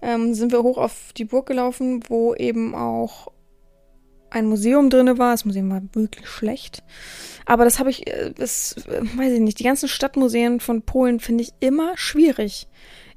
[0.00, 3.28] Ähm, sind wir hoch auf die Burg gelaufen, wo eben auch
[4.30, 5.32] ein Museum drinne war.
[5.32, 6.82] Das Museum war wirklich schlecht.
[7.44, 9.58] Aber das habe ich, äh, das äh, weiß ich nicht.
[9.58, 12.68] Die ganzen Stadtmuseen von Polen finde ich immer schwierig.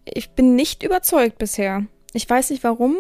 [0.05, 1.85] Ich bin nicht überzeugt bisher.
[2.13, 2.97] Ich weiß nicht warum.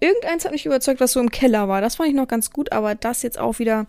[0.00, 1.80] Irgendeins hat mich überzeugt, was so im Keller war.
[1.80, 3.86] Das fand ich noch ganz gut, aber das jetzt auch wieder.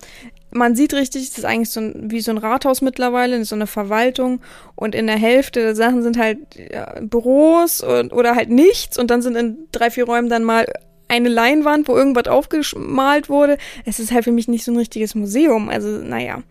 [0.51, 3.67] Man sieht richtig, es ist eigentlich so ein, wie so ein Rathaus mittlerweile, so eine
[3.67, 4.41] Verwaltung.
[4.75, 8.97] Und in der Hälfte der Sachen sind halt ja, Büros und, oder halt nichts.
[8.97, 10.65] Und dann sind in drei, vier Räumen dann mal
[11.07, 13.57] eine Leinwand, wo irgendwas aufgemalt wurde.
[13.85, 15.69] Es ist halt für mich nicht so ein richtiges Museum.
[15.69, 16.43] Also, naja.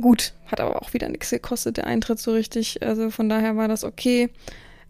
[0.00, 2.82] Gut, hat aber auch wieder nichts gekostet, der Eintritt so richtig.
[2.82, 4.30] Also von daher war das okay.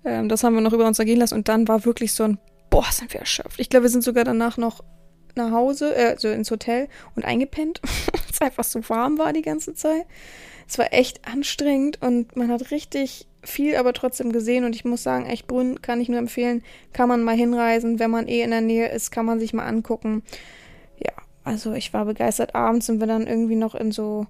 [0.05, 2.39] Ähm, das haben wir noch über uns ergehen lassen und dann war wirklich so ein,
[2.71, 3.61] boah, sind wir erschöpft.
[3.61, 4.83] Ich glaube, wir sind sogar danach noch
[5.35, 7.81] nach Hause, äh, so ins Hotel und eingepennt,
[8.31, 10.05] es einfach so warm war die ganze Zeit.
[10.69, 15.03] Es war echt anstrengend und man hat richtig viel aber trotzdem gesehen und ich muss
[15.03, 18.51] sagen, echt Brünn kann ich nur empfehlen, kann man mal hinreisen, wenn man eh in
[18.51, 20.23] der Nähe ist, kann man sich mal angucken.
[20.99, 21.13] Ja,
[21.45, 22.55] also ich war begeistert.
[22.55, 24.27] Abends sind wir dann irgendwie noch in so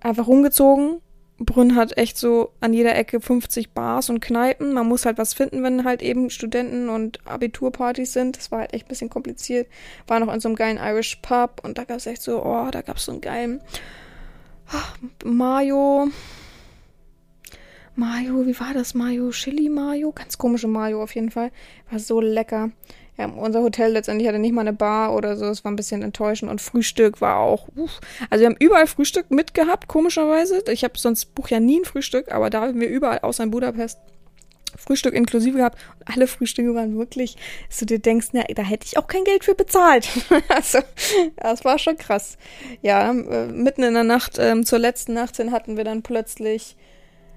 [0.00, 1.00] einfach rumgezogen
[1.38, 4.72] Brünn hat echt so an jeder Ecke 50 Bars und Kneipen.
[4.72, 8.36] Man muss halt was finden, wenn halt eben Studenten- und Abiturpartys sind.
[8.36, 9.68] Das war halt echt ein bisschen kompliziert.
[10.06, 12.68] War noch in so einem geilen Irish Pub und da gab es echt so, oh,
[12.70, 13.60] da gab es so einen geilen
[14.72, 16.08] ach, Mayo.
[17.94, 18.94] Mayo, wie war das?
[18.94, 20.12] Mayo, Chili Mayo?
[20.12, 21.50] Ganz komische Mayo auf jeden Fall.
[21.90, 22.70] War so lecker.
[23.18, 25.46] Ja, unser Hotel letztendlich hatte nicht mal eine Bar oder so.
[25.46, 26.50] Es war ein bisschen enttäuschend.
[26.50, 27.66] Und Frühstück war auch.
[27.74, 27.98] Uff.
[28.30, 30.62] Also wir haben überall Frühstück mitgehabt, komischerweise.
[30.70, 33.50] Ich habe sonst buch ja nie ein Frühstück, aber da haben wir überall, außer in
[33.50, 33.98] Budapest,
[34.76, 35.78] Frühstück inklusive gehabt.
[35.98, 39.24] Und alle Frühstücke waren wirklich, dass du dir denkst, na, da hätte ich auch kein
[39.24, 40.08] Geld für bezahlt.
[40.48, 40.78] also,
[41.36, 42.38] das war schon krass.
[42.82, 46.76] Ja, äh, mitten in der Nacht, ähm, zur letzten Nacht hin hatten wir dann plötzlich,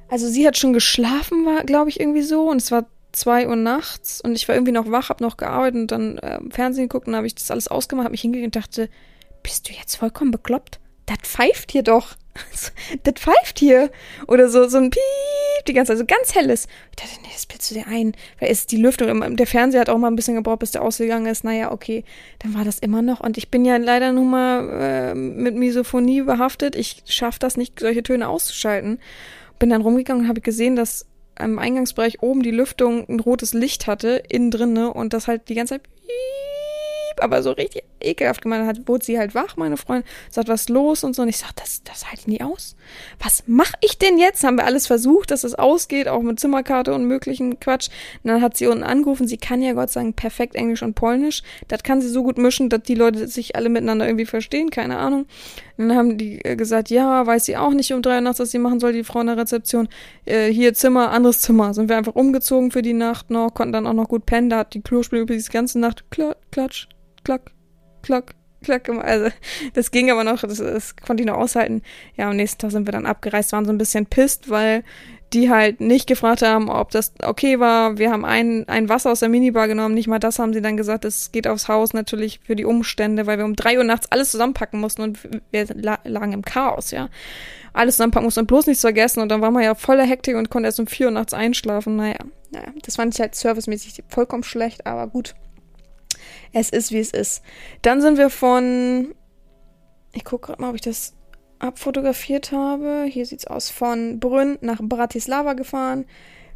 [0.10, 2.50] also sie hat schon geschlafen, war, glaube ich, irgendwie so.
[2.50, 5.82] Und es war zwei Uhr nachts und ich war irgendwie noch wach, hab noch gearbeitet
[5.82, 8.56] und dann äh, Fernsehen geguckt und habe ich das alles ausgemacht, hab mich hingelegt und
[8.56, 8.90] dachte,
[9.44, 10.80] bist du jetzt vollkommen bekloppt?
[11.06, 12.16] Das pfeift hier doch.
[13.04, 13.92] das pfeift hier.
[14.28, 16.68] Oder so, so ein Piep, die ganze Zeit, so ganz helles.
[16.92, 18.14] Ich dachte, nee, das bildest du dir ein.
[18.40, 21.26] Weil ist die Lüftung, der Fernseher hat auch mal ein bisschen gebraucht, bis der ausgegangen
[21.26, 21.44] ist.
[21.44, 22.06] Naja, okay,
[22.40, 23.20] dann war das immer noch.
[23.20, 26.76] Und ich bin ja leider nun mal äh, mit Misophonie behaftet.
[26.76, 29.00] Ich schaff das nicht, solche Töne auszuschalten.
[29.60, 31.06] Bin dann rumgegangen und habe gesehen, dass
[31.42, 35.56] am Eingangsbereich oben die Lüftung ein rotes Licht hatte, innen drinne und das halt die
[35.56, 35.90] ganze Zeit
[37.22, 41.04] aber so richtig ekelhaft gemeint hat, wurde sie halt wach, meine Freundin, sagt, was los
[41.04, 41.22] und so.
[41.22, 42.76] Und ich sag, das, das halte ich nie aus.
[43.20, 44.44] Was mache ich denn jetzt?
[44.44, 47.90] Haben wir alles versucht, dass es ausgeht, auch mit Zimmerkarte und möglichen Quatsch.
[48.24, 51.44] Und dann hat sie unten angerufen, sie kann ja Gott sagen perfekt Englisch und Polnisch.
[51.68, 54.98] Das kann sie so gut mischen, dass die Leute sich alle miteinander irgendwie verstehen, keine
[54.98, 55.26] Ahnung.
[55.78, 58.40] Und dann haben die äh, gesagt, ja, weiß sie auch nicht um drei Uhr nachts,
[58.40, 59.88] was sie machen soll, die Frau in der Rezeption.
[60.26, 61.74] Äh, hier Zimmer, anderes Zimmer.
[61.74, 64.50] Sind wir einfach umgezogen für die Nacht noch, konnten dann auch noch gut pennen.
[64.50, 66.88] Da hat die Klospüle übrigens die ganze Nacht klatsch,
[67.24, 67.52] klack,
[68.02, 69.06] klack, klack gemacht.
[69.06, 69.30] Also
[69.74, 71.82] das ging aber noch, das, das konnte ich noch aushalten.
[72.16, 74.84] Ja, am nächsten Tag sind wir dann abgereist, waren so ein bisschen pisst, weil
[75.34, 77.98] die halt nicht gefragt haben, ob das okay war.
[77.98, 80.76] Wir haben ein, ein Wasser aus der Minibar genommen, nicht mal das haben sie dann
[80.76, 84.12] gesagt, es geht aufs Haus natürlich für die Umstände, weil wir um drei Uhr nachts
[84.12, 85.20] alles zusammenpacken mussten und
[85.52, 87.10] wir lagen im Chaos, ja.
[87.74, 90.50] Alles zusammenpacken mussten und bloß nichts vergessen und dann waren wir ja voller Hektik und
[90.50, 91.96] konnten erst um vier Uhr nachts einschlafen.
[91.96, 92.18] Naja,
[92.52, 95.36] naja, das fand ich halt servicemäßig vollkommen schlecht, aber gut
[96.54, 97.44] es ist, wie es ist.
[97.82, 99.14] Dann sind wir von,
[100.14, 101.14] ich gucke gerade mal, ob ich das
[101.60, 103.06] abfotografiert habe.
[103.08, 106.06] Hier sieht's aus, von Brünn nach Bratislava gefahren.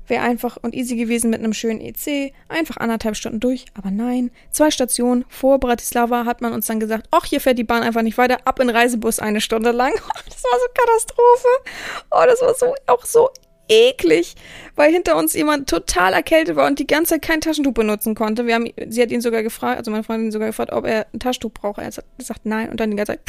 [0.07, 2.31] Wäre einfach und easy gewesen mit einem schönen EC.
[2.47, 3.65] Einfach anderthalb Stunden durch.
[3.73, 7.63] Aber nein, zwei Stationen vor Bratislava hat man uns dann gesagt, ach, hier fährt die
[7.63, 8.37] Bahn einfach nicht weiter.
[8.45, 9.93] Ab in Reisebus eine Stunde lang.
[10.25, 11.47] Das war so Katastrophe.
[12.11, 13.29] Oh, das war so, auch so
[13.67, 14.35] eklig,
[14.75, 18.45] weil hinter uns jemand total erkältet war und die ganze Zeit kein Taschentuch benutzen konnte.
[18.45, 21.19] Wir haben, sie hat ihn sogar gefragt, also meine Freundin sogar gefragt, ob er ein
[21.19, 21.79] Taschentuch braucht.
[21.79, 23.21] Er hat gesagt nein und dann die ganze Zeit.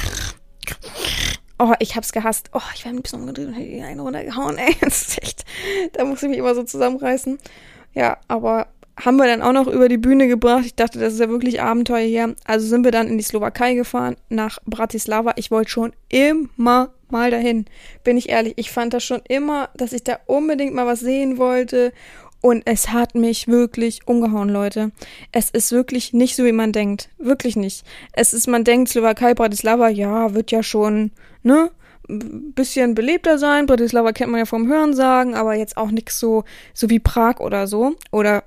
[1.58, 2.50] Oh, ich hab's gehasst.
[2.52, 4.76] Oh, ich war ein bisschen umgedreht und hätte ihn eine runtergehauen, ey.
[4.80, 5.44] Das ist echt,
[5.92, 7.38] da muss ich mich immer so zusammenreißen.
[7.94, 10.64] Ja, aber haben wir dann auch noch über die Bühne gebracht.
[10.64, 12.34] Ich dachte, das ist ja wirklich Abenteuer hier.
[12.44, 15.34] Also sind wir dann in die Slowakei gefahren, nach Bratislava.
[15.36, 17.66] Ich wollte schon immer mal dahin.
[18.04, 21.38] Bin ich ehrlich, ich fand das schon immer, dass ich da unbedingt mal was sehen
[21.38, 21.92] wollte.
[22.40, 24.92] Und es hat mich wirklich umgehauen, Leute.
[25.32, 27.08] Es ist wirklich nicht so, wie man denkt.
[27.18, 27.84] Wirklich nicht.
[28.12, 31.10] Es ist, man denkt, Slowakei, Bratislava, ja, wird ja schon,
[31.42, 31.70] ne?
[32.08, 33.66] bisschen belebter sein.
[33.66, 37.40] Bratislava kennt man ja vom Hören sagen, aber jetzt auch nichts so, so wie Prag
[37.40, 37.96] oder so.
[38.12, 38.44] Oder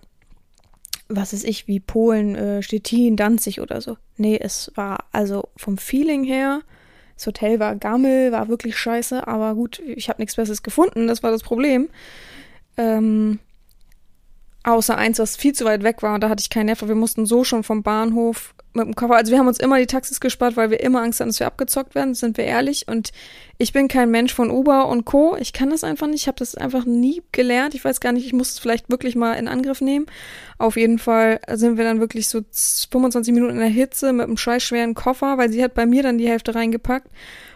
[1.10, 3.98] was ist ich, wie Polen, äh, Stettin, Danzig oder so.
[4.18, 6.62] Nee, es war also vom Feeling her
[7.20, 11.22] das Hotel war gammel, war wirklich scheiße, aber gut, ich habe nichts Besseres gefunden, das
[11.22, 11.90] war das Problem.
[12.78, 13.40] Ähm,
[14.70, 16.88] Außer eins, was viel zu weit weg war und da hatte ich keinen Nerv.
[16.88, 19.16] Wir mussten so schon vom Bahnhof mit dem Koffer.
[19.16, 21.48] Also wir haben uns immer die Taxis gespart, weil wir immer Angst hatten, dass wir
[21.48, 22.88] abgezockt werden, sind wir ehrlich.
[22.88, 23.12] Und
[23.58, 25.36] ich bin kein Mensch von Uber und Co.
[25.40, 26.22] Ich kann das einfach nicht.
[26.22, 27.74] Ich habe das einfach nie gelernt.
[27.74, 30.06] Ich weiß gar nicht, ich muss es vielleicht wirklich mal in Angriff nehmen.
[30.60, 34.38] Auf jeden Fall sind wir dann wirklich so 25 Minuten in der Hitze mit einem
[34.38, 37.08] scheißschweren Koffer, weil sie hat bei mir dann die Hälfte reingepackt.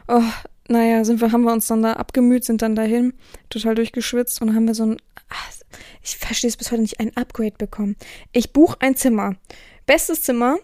[0.08, 0.24] Oh,
[0.68, 3.14] naja, sind wir, haben wir uns dann da abgemüht, sind dann dahin,
[3.50, 4.98] total durchgeschwitzt und haben wir so ein,
[5.30, 5.52] ach,
[6.02, 7.96] ich verstehe es bis heute nicht, ein Upgrade bekommen.
[8.32, 9.36] Ich buche ein Zimmer.
[9.86, 10.58] Bestes Zimmer,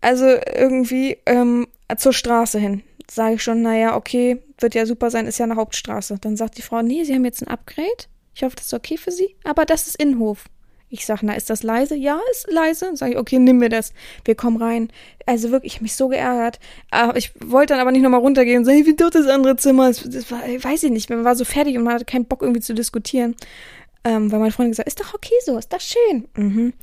[0.00, 2.82] also irgendwie ähm, zur Straße hin.
[3.10, 6.16] Sage ich schon, naja, okay, wird ja super sein, ist ja eine Hauptstraße.
[6.20, 8.06] Dann sagt die Frau, nee, Sie haben jetzt ein Upgrade.
[8.34, 9.36] Ich hoffe, das ist okay für Sie.
[9.44, 10.46] Aber das ist Innenhof.
[10.88, 11.96] Ich sage, na, ist das leise?
[11.96, 12.94] Ja, ist leise.
[12.94, 13.92] Sage ich, okay, nimm mir das.
[14.24, 14.90] Wir kommen rein.
[15.26, 16.60] Also wirklich, ich habe mich so geärgert.
[17.14, 19.88] Ich wollte dann aber nicht nochmal runtergehen und sagen, wie dort das andere Zimmer?
[19.88, 21.10] Das war, weiß ich nicht.
[21.10, 23.34] Man war so fertig und man hatte keinen Bock irgendwie zu diskutieren.
[24.04, 26.28] Ähm, weil meine Freundin gesagt, ist doch okay so, ist doch schön.
[26.36, 26.74] Mhm.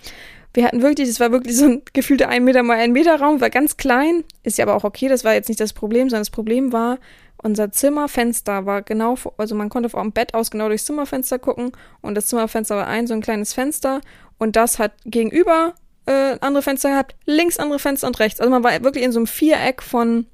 [0.53, 3.39] Wir hatten wirklich, das war wirklich so ein gefühlter ein Meter mal ein Meter Raum,
[3.41, 6.21] war ganz klein, ist ja aber auch okay, das war jetzt nicht das Problem, sondern
[6.21, 6.97] das Problem war,
[7.37, 12.15] unser Zimmerfenster war genau, also man konnte vom Bett aus genau durchs Zimmerfenster gucken und
[12.15, 14.01] das Zimmerfenster war ein so ein kleines Fenster
[14.37, 15.73] und das hat gegenüber
[16.05, 18.39] äh, andere Fenster gehabt, links andere Fenster und rechts.
[18.39, 20.25] Also man war wirklich in so einem Viereck von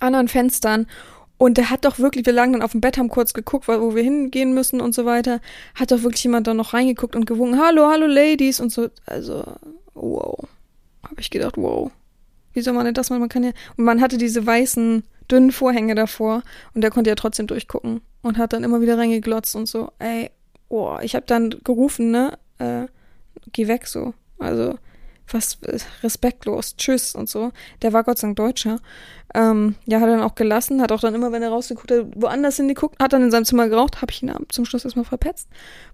[0.00, 0.86] anderen Fenstern
[1.38, 3.94] und der hat doch wirklich, wir lagen dann auf dem Bett, haben kurz geguckt, wo
[3.94, 5.40] wir hingehen müssen und so weiter.
[5.76, 8.88] Hat doch wirklich jemand da noch reingeguckt und gewunken, hallo, hallo Ladies und so.
[9.06, 9.44] Also,
[9.94, 10.36] wow.
[11.04, 11.92] Habe ich gedacht, wow.
[12.52, 13.20] Wie soll man denn das machen?
[13.20, 13.52] Man kann ja.
[13.76, 16.42] Und man hatte diese weißen, dünnen Vorhänge davor
[16.74, 19.92] und der konnte ja trotzdem durchgucken und hat dann immer wieder reingeglotzt und so.
[20.00, 20.30] Ey,
[20.68, 22.36] boah, ich habe dann gerufen, ne?
[22.58, 22.86] Äh,
[23.52, 24.12] geh weg so.
[24.40, 24.76] Also,
[25.32, 27.52] was äh, respektlos, tschüss und so.
[27.82, 28.78] Der war Gott sei Dank Deutscher.
[29.34, 32.06] Ähm, ja, hat er dann auch gelassen, hat auch dann immer, wenn er rausgeguckt hat,
[32.14, 35.48] woanders hingeguckt, hat dann in seinem Zimmer geraucht, habe ich ihn zum Schluss erstmal verpetzt,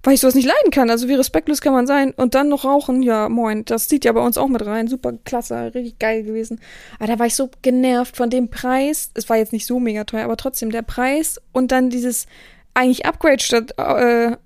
[0.04, 0.88] weil ich sowas nicht leiden kann.
[0.88, 4.12] Also wie respektlos kann man sein und dann noch rauchen, ja moin, das zieht ja
[4.12, 6.60] bei uns auch mit rein, super klasse, richtig geil gewesen.
[6.98, 10.04] Aber da war ich so genervt von dem Preis, es war jetzt nicht so mega
[10.04, 12.26] teuer, aber trotzdem der Preis und dann dieses
[12.74, 14.36] eigentlich Upgrade statt, äh,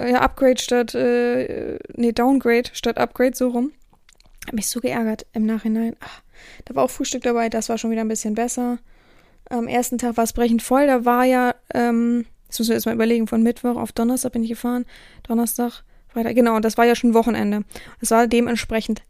[0.00, 3.72] ja, Upgrade statt, äh, nee, Downgrade statt Upgrade, so rum.
[4.48, 5.94] Hat mich so geärgert im Nachhinein.
[6.00, 6.22] Ach,
[6.64, 8.78] da war auch Frühstück dabei, das war schon wieder ein bisschen besser.
[9.50, 12.86] Am ersten Tag war es brechend voll, da war ja, ähm, das müssen wir jetzt
[12.86, 14.86] mal überlegen, von Mittwoch auf Donnerstag bin ich gefahren.
[15.22, 17.64] Donnerstag, Freitag, genau, das war ja schon Wochenende.
[18.00, 19.02] Es war dementsprechend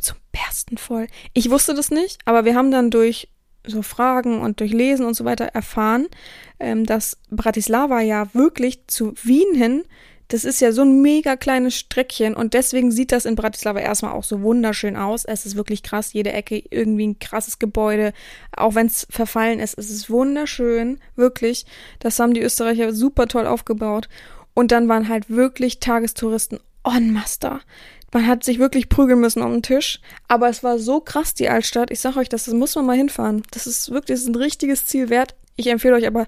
[0.00, 1.08] zum Bersten voll.
[1.32, 3.30] Ich wusste das nicht, aber wir haben dann durch
[3.66, 6.06] so Fragen und durch Lesen und so weiter erfahren,
[6.60, 9.82] ähm, dass Bratislava ja wirklich zu Wien hin
[10.34, 14.10] das ist ja so ein mega kleines Streckchen und deswegen sieht das in Bratislava erstmal
[14.10, 15.24] auch so wunderschön aus.
[15.24, 18.12] Es ist wirklich krass, jede Ecke irgendwie ein krasses Gebäude,
[18.50, 19.78] auch wenn es verfallen ist.
[19.78, 21.66] Es ist wunderschön, wirklich.
[22.00, 24.08] Das haben die Österreicher super toll aufgebaut.
[24.54, 27.60] Und dann waren halt wirklich Tagestouristen en masse
[28.12, 30.00] Man hat sich wirklich prügeln müssen um den Tisch.
[30.26, 31.92] Aber es war so krass, die Altstadt.
[31.92, 33.44] Ich sag euch, das, das muss man mal hinfahren.
[33.52, 35.36] Das ist wirklich das ist ein richtiges Ziel wert.
[35.54, 36.26] Ich empfehle euch aber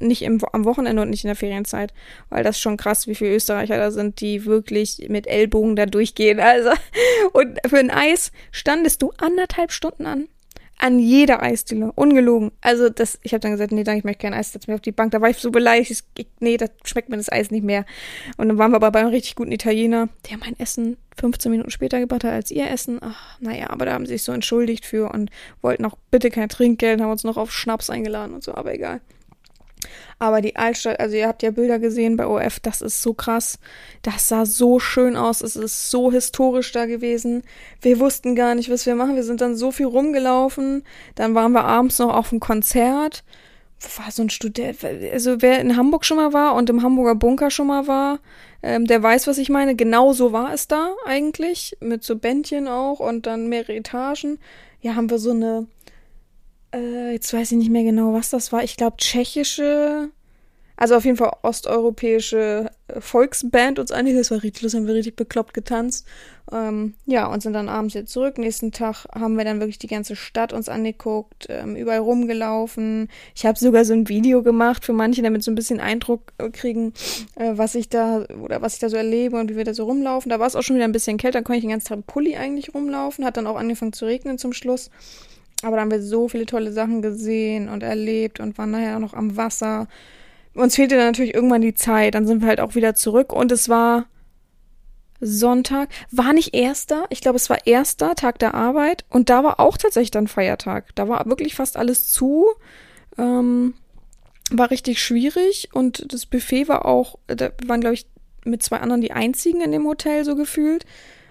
[0.00, 1.92] nicht im, am Wochenende und nicht in der Ferienzeit,
[2.28, 6.40] weil das schon krass, wie viele Österreicher da sind, die wirklich mit Ellbogen da durchgehen.
[6.40, 6.70] Also,
[7.32, 10.28] und für ein Eis standest du anderthalb Stunden an.
[10.78, 11.90] An jeder Eisdiele.
[11.94, 12.52] Ungelogen.
[12.60, 14.82] Also, das, ich habe dann gesagt, nee, danke, ich möchte kein Eis, setz mir auf
[14.82, 15.10] die Bank.
[15.12, 16.04] Da war ich so beleidigt.
[16.38, 17.86] Nee, da schmeckt mir das Eis nicht mehr.
[18.36, 21.70] Und dann waren wir aber bei einem richtig guten Italiener, der mein Essen 15 Minuten
[21.70, 22.98] später gebracht hat als ihr Essen.
[23.00, 25.30] Ach, naja, aber da haben sie sich so entschuldigt für und
[25.62, 29.00] wollten auch bitte kein Trinkgeld, haben uns noch auf Schnaps eingeladen und so, aber egal.
[30.18, 33.58] Aber die Altstadt, also ihr habt ja Bilder gesehen bei OF, das ist so krass.
[34.02, 35.42] Das sah so schön aus.
[35.42, 37.42] Es ist so historisch da gewesen.
[37.82, 39.16] Wir wussten gar nicht, was wir machen.
[39.16, 40.84] Wir sind dann so viel rumgelaufen.
[41.14, 43.24] Dann waren wir abends noch auf einem Konzert.
[43.98, 44.78] War so ein Student,
[45.12, 48.20] also wer in Hamburg schon mal war und im Hamburger Bunker schon mal war,
[48.62, 49.76] ähm, der weiß, was ich meine.
[49.76, 51.76] Genau so war es da eigentlich.
[51.80, 54.38] Mit so Bändchen auch und dann mehrere Etagen.
[54.80, 55.66] Ja, haben wir so eine
[56.74, 58.62] äh, jetzt weiß ich nicht mehr genau, was das war.
[58.62, 60.10] Ich glaube, tschechische,
[60.76, 64.16] also auf jeden Fall osteuropäische äh, Volksband uns eigentlich.
[64.16, 66.06] Das war richtig lustig, haben wir richtig bekloppt getanzt.
[66.52, 68.38] Ähm, ja, und sind dann abends jetzt zurück.
[68.38, 73.08] Nächsten Tag haben wir dann wirklich die ganze Stadt uns angeguckt, ähm, überall rumgelaufen.
[73.34, 76.50] Ich habe sogar so ein Video gemacht für manche, damit so ein bisschen Eindruck äh,
[76.50, 76.92] kriegen,
[77.34, 79.84] äh, was ich da oder was ich da so erlebe und wie wir da so
[79.84, 80.30] rumlaufen.
[80.30, 81.96] Da war es auch schon wieder ein bisschen kälter, dann konnte ich den ganzen Tag
[81.96, 83.24] im Pulli eigentlich rumlaufen.
[83.24, 84.90] Hat dann auch angefangen zu regnen zum Schluss.
[85.62, 89.00] Aber da haben wir so viele tolle Sachen gesehen und erlebt und waren nachher auch
[89.00, 89.88] noch am Wasser.
[90.54, 92.14] Uns fehlte dann natürlich irgendwann die Zeit.
[92.14, 94.06] Dann sind wir halt auch wieder zurück und es war
[95.20, 95.88] Sonntag.
[96.10, 97.06] War nicht erster.
[97.10, 100.94] Ich glaube, es war erster Tag der Arbeit und da war auch tatsächlich dann Feiertag.
[100.94, 102.46] Da war wirklich fast alles zu.
[103.18, 103.74] Ähm,
[104.50, 108.06] war richtig schwierig und das Buffet war auch, da waren glaube ich
[108.44, 110.84] mit zwei anderen die einzigen in dem Hotel so gefühlt.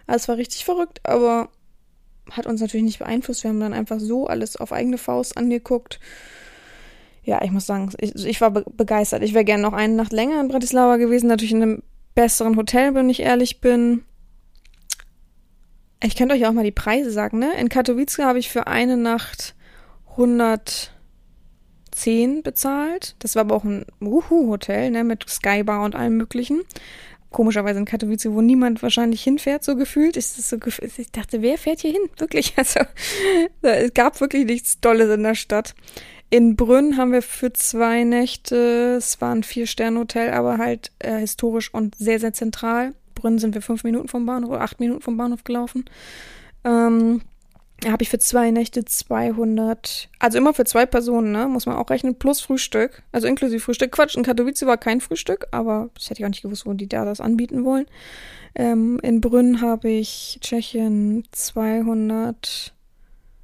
[0.08, 1.50] Also es war richtig verrückt, aber
[2.32, 3.44] hat uns natürlich nicht beeinflusst.
[3.44, 6.00] Wir haben dann einfach so alles auf eigene Faust angeguckt.
[7.24, 9.24] Ja, ich muss sagen, ich, ich war be begeistert.
[9.24, 11.84] Ich wäre gerne noch eine Nacht länger in Bratislava gewesen, natürlich in einem
[12.14, 14.04] besseren Hotel, wenn ich ehrlich bin.
[16.04, 17.52] Ich könnte euch auch mal die Preise sagen, ne?
[17.60, 19.56] In Katowice habe ich für eine Nacht
[20.12, 23.16] 110 bezahlt.
[23.20, 25.04] Das war aber auch ein Uhu-Hotel, ne?
[25.04, 26.62] Mit Skybar und allem möglichen
[27.36, 30.16] komischerweise in Katowice, wo niemand wahrscheinlich hinfährt, so gefühlt.
[30.16, 30.56] Ist so
[30.98, 32.10] ich dachte, wer fährt hier hin?
[32.18, 32.54] Wirklich.
[32.58, 32.80] Also,
[33.62, 35.76] es gab wirklich nichts Tolles in der Stadt.
[36.30, 41.74] In Brünn haben wir für zwei Nächte, es war ein Vier-Sterne-Hotel, aber halt äh, historisch
[41.74, 42.94] und sehr, sehr zentral.
[43.14, 45.86] Brünn sind wir fünf Minuten vom Bahnhof oder acht Minuten vom Bahnhof gelaufen.
[46.64, 47.22] Ähm,
[47.84, 51.90] habe ich für zwei Nächte 200, also immer für zwei Personen, ne, muss man auch
[51.90, 53.92] rechnen, plus Frühstück, also inklusive Frühstück.
[53.92, 56.88] Quatsch, in Katowice war kein Frühstück, aber das hätte ich auch nicht gewusst, wo die
[56.88, 57.86] da das anbieten wollen.
[58.56, 62.74] Ähm, in Brünn habe ich Tschechien 200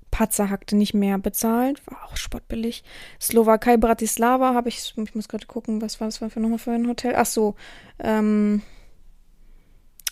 [0.10, 2.84] Patzer nicht mehr bezahlt, war auch spottbillig.
[3.20, 6.88] Slowakei, Bratislava habe ich, ich muss gerade gucken, was war das für nochmal für ein
[6.88, 7.14] Hotel?
[7.16, 7.56] Ach so,
[8.00, 8.62] ähm,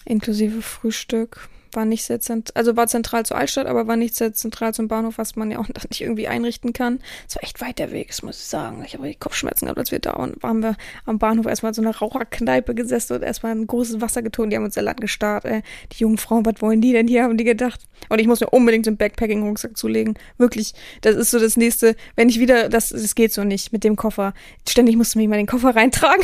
[0.06, 4.34] inklusive Frühstück war nicht sehr zentral, also war zentral zur Altstadt, aber war nicht sehr
[4.34, 7.00] zentral zum Bahnhof, was man ja auch nicht irgendwie einrichten kann.
[7.28, 8.84] Es war echt weit der Weg, das muss ich sagen.
[8.86, 10.36] Ich habe Kopfschmerzen gehabt, als wir da waren.
[10.42, 14.52] Waren wir am Bahnhof erstmal so eine Raucherkneipe gesessen und erstmal ein großes Wasser getrunken.
[14.52, 15.46] Die haben uns sehr Land gestarrt.
[15.46, 15.62] Ey.
[15.92, 17.82] Die jungen Frauen, was wollen die denn hier, haben die gedacht.
[18.08, 20.16] Und ich muss mir unbedingt einen Backpacking-Rucksack zulegen.
[20.38, 21.96] Wirklich, das ist so das nächste.
[22.16, 24.34] Wenn ich wieder, das, das geht so nicht mit dem Koffer.
[24.68, 26.24] Ständig musste ich mal den Koffer reintragen,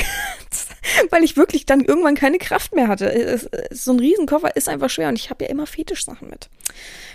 [1.10, 3.40] weil ich wirklich dann irgendwann keine Kraft mehr hatte.
[3.72, 6.50] So ein Riesenkoffer ist einfach schwer und ich habe ja immer Fetischsachen mit.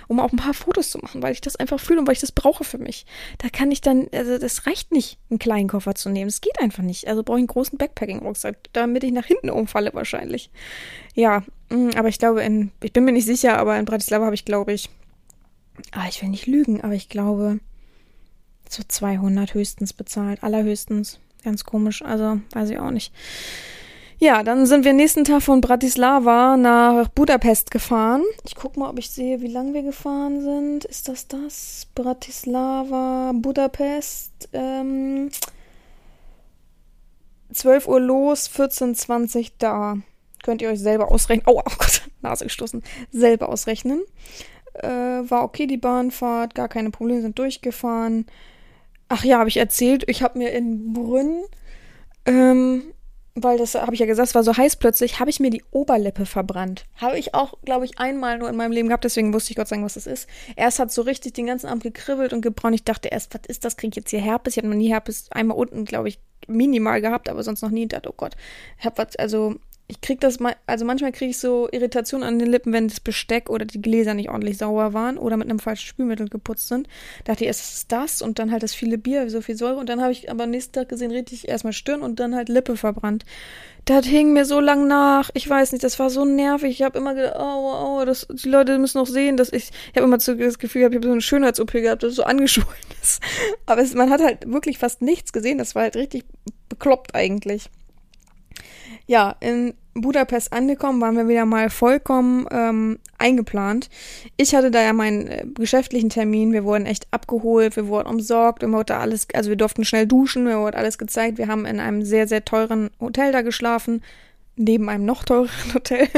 [0.09, 2.21] Um auch ein paar Fotos zu machen, weil ich das einfach fühle und weil ich
[2.21, 3.07] das brauche für mich.
[3.39, 6.29] Da kann ich dann, also das reicht nicht, einen kleinen Koffer zu nehmen.
[6.29, 7.09] Das geht einfach nicht.
[7.09, 10.51] Also brauche ich einen großen Backpacking-Rucksack, damit ich nach hinten umfalle wahrscheinlich.
[11.15, 14.35] Ja, mm, aber ich glaube, in, ich bin mir nicht sicher, aber in Bratislava habe
[14.35, 14.91] ich, glaube ich,
[15.93, 17.61] ah, ich will nicht lügen, aber ich glaube,
[18.69, 21.21] so 200 höchstens bezahlt, allerhöchstens.
[21.43, 23.13] Ganz komisch, also weiß ich auch nicht.
[24.23, 28.23] Ja, dann sind wir nächsten Tag von Bratislava nach Budapest gefahren.
[28.45, 30.85] Ich guck mal, ob ich sehe, wie lang wir gefahren sind.
[30.85, 31.87] Ist das das?
[31.95, 34.51] Bratislava, Budapest.
[34.53, 35.31] Ähm,
[37.51, 39.97] 12 Uhr los, 14.20 da.
[40.43, 41.47] Könnt ihr euch selber ausrechnen.
[41.47, 42.83] Oh, oh Gott, Nase gestoßen.
[43.11, 44.03] Selber ausrechnen.
[44.75, 44.89] Äh,
[45.31, 48.27] war okay die Bahnfahrt, gar keine Probleme, sind durchgefahren.
[49.09, 51.43] Ach ja, habe ich erzählt, ich habe mir in Brünn
[52.27, 52.83] ähm,
[53.43, 55.63] weil das habe ich ja gesagt, es war so heiß plötzlich, habe ich mir die
[55.71, 56.87] Oberlippe verbrannt.
[56.97, 59.69] Habe ich auch, glaube ich, einmal nur in meinem Leben gehabt, deswegen wusste ich Gott
[59.69, 60.29] sagen, was das ist.
[60.57, 62.75] Erst hat so richtig den ganzen Abend gekribbelt und gebrannt.
[62.75, 63.77] Ich dachte erst, was ist das?
[63.77, 64.55] Kriege ich jetzt hier Herpes?
[64.55, 67.83] Ich habe noch nie Herpes einmal unten, glaube ich, minimal gehabt, aber sonst noch nie.
[67.83, 68.37] Ich dachte, oh Gott,
[68.79, 69.57] ich habe was, also
[69.91, 73.01] ich krieg das mal, also manchmal kriege ich so Irritationen an den Lippen, wenn das
[73.01, 76.87] Besteck oder die Gläser nicht ordentlich sauber waren oder mit einem falschen Spülmittel geputzt sind.
[77.25, 79.81] Da dachte ich, erst ist das und dann halt das viele Bier, so viel Säure
[79.81, 82.49] und dann habe ich aber am nächsten Tag gesehen, richtig erstmal Stirn und dann halt
[82.49, 83.25] Lippe verbrannt.
[83.85, 85.31] Das hing mir so lang nach.
[85.35, 86.71] Ich weiß nicht, das war so nervig.
[86.71, 89.97] Ich habe immer gedacht, oh, oh, das, die Leute müssen noch sehen, dass ich, ich
[89.97, 92.69] habe immer das Gefühl, ich habe so eine Schönheits-OP gehabt, das so angeschwollen
[93.03, 93.21] ist.
[93.67, 95.59] Aber es, man hat halt wirklich fast nichts gesehen.
[95.59, 96.25] Das war halt richtig
[96.69, 97.71] bekloppt eigentlich.
[99.07, 103.89] Ja, in Budapest angekommen, waren wir wieder mal vollkommen ähm, eingeplant.
[104.37, 106.53] Ich hatte da ja meinen äh, geschäftlichen Termin.
[106.53, 110.45] Wir wurden echt abgeholt, wir wurden umsorgt, wir wurden alles, also wir durften schnell duschen,
[110.45, 111.39] mir wurde alles gezeigt.
[111.39, 114.03] Wir haben in einem sehr, sehr teuren Hotel da geschlafen
[114.57, 116.09] neben einem noch teureren Hotel.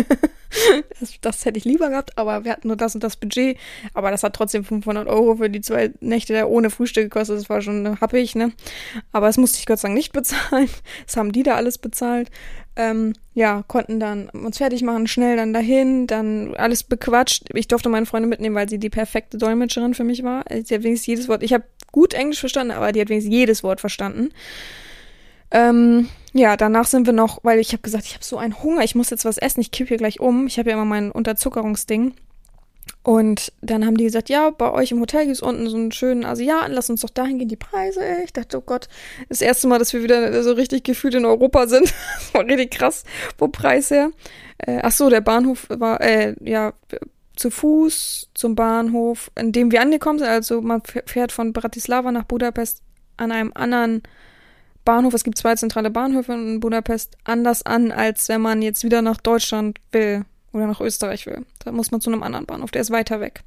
[1.01, 3.57] das, das, hätte ich lieber gehabt, aber wir hatten nur das und das Budget.
[3.95, 7.39] Aber das hat trotzdem 500 Euro für die zwei Nächte da ohne Frühstück gekostet.
[7.39, 8.53] Das war schon happig, ne?
[9.13, 10.69] Aber das musste ich Gott sei Dank nicht bezahlen.
[11.07, 12.31] Das haben die da alles bezahlt.
[12.75, 17.45] Ähm, ja, konnten dann uns fertig machen, schnell dann dahin, dann alles bequatscht.
[17.53, 20.45] Ich durfte meine Freundin mitnehmen, weil sie die perfekte Dolmetscherin für mich war.
[20.49, 23.63] Sie hat wenigstens jedes Wort, ich habe gut Englisch verstanden, aber die hat wenigstens jedes
[23.63, 24.31] Wort verstanden.
[25.51, 28.83] Ähm, ja, danach sind wir noch, weil ich habe gesagt, ich habe so einen Hunger,
[28.83, 30.47] ich muss jetzt was essen, ich kippe hier gleich um.
[30.47, 32.15] Ich habe ja immer mein Unterzuckerungsding.
[33.05, 35.93] Und dann haben die gesagt, ja, bei euch im Hotel gibt es unten so einen
[35.93, 38.01] schönen Asiaten, lass uns doch dahin gehen, die Preise.
[38.25, 38.89] Ich dachte, oh Gott,
[39.29, 41.93] das erste Mal, dass wir wieder so richtig gefühlt in Europa sind.
[42.19, 43.05] das war richtig krass,
[43.39, 44.11] wo Preis her.
[44.59, 46.75] Äh, ach so, der Bahnhof war, äh, ja,
[47.35, 50.29] zu Fuß zum Bahnhof, in dem wir angekommen sind.
[50.29, 52.83] Also man fährt von Bratislava nach Budapest
[53.17, 54.03] an einem anderen
[54.85, 59.03] Bahnhof, es gibt zwei zentrale Bahnhöfe in Budapest, anders an, als wenn man jetzt wieder
[59.03, 61.45] nach Deutschland will oder nach Österreich will.
[61.65, 63.43] Da muss man zu einem anderen Bahnhof, der ist weiter weg.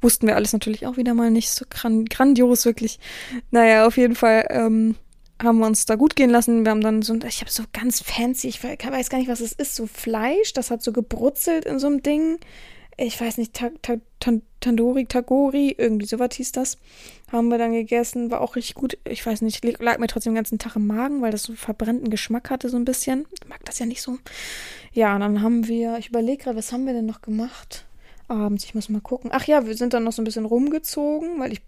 [0.00, 2.98] Wussten wir alles natürlich auch wieder mal nicht so gran grandios, wirklich.
[3.50, 4.94] Naja, auf jeden Fall ähm,
[5.42, 6.64] haben wir uns da gut gehen lassen.
[6.64, 9.52] Wir haben dann so, ich habe so ganz fancy, ich weiß gar nicht, was es
[9.52, 12.38] ist, so Fleisch, das hat so gebrutzelt in so einem Ding.
[12.98, 16.78] Ich weiß nicht, ta ta ta Tandoori, Tagori, irgendwie sowas hieß das.
[17.30, 18.98] Haben wir dann gegessen, war auch richtig gut.
[19.04, 22.10] Ich weiß nicht, lag mir trotzdem den ganzen Tag im Magen, weil das so verbrennten
[22.10, 23.26] Geschmack hatte, so ein bisschen.
[23.32, 24.18] Ich mag das ja nicht so.
[24.92, 27.84] Ja, dann haben wir, ich überlege gerade, was haben wir denn noch gemacht?
[28.28, 28.64] Abends.
[28.64, 29.30] Ich muss mal gucken.
[29.32, 31.62] Ach ja, wir sind dann noch so ein bisschen rumgezogen, weil ich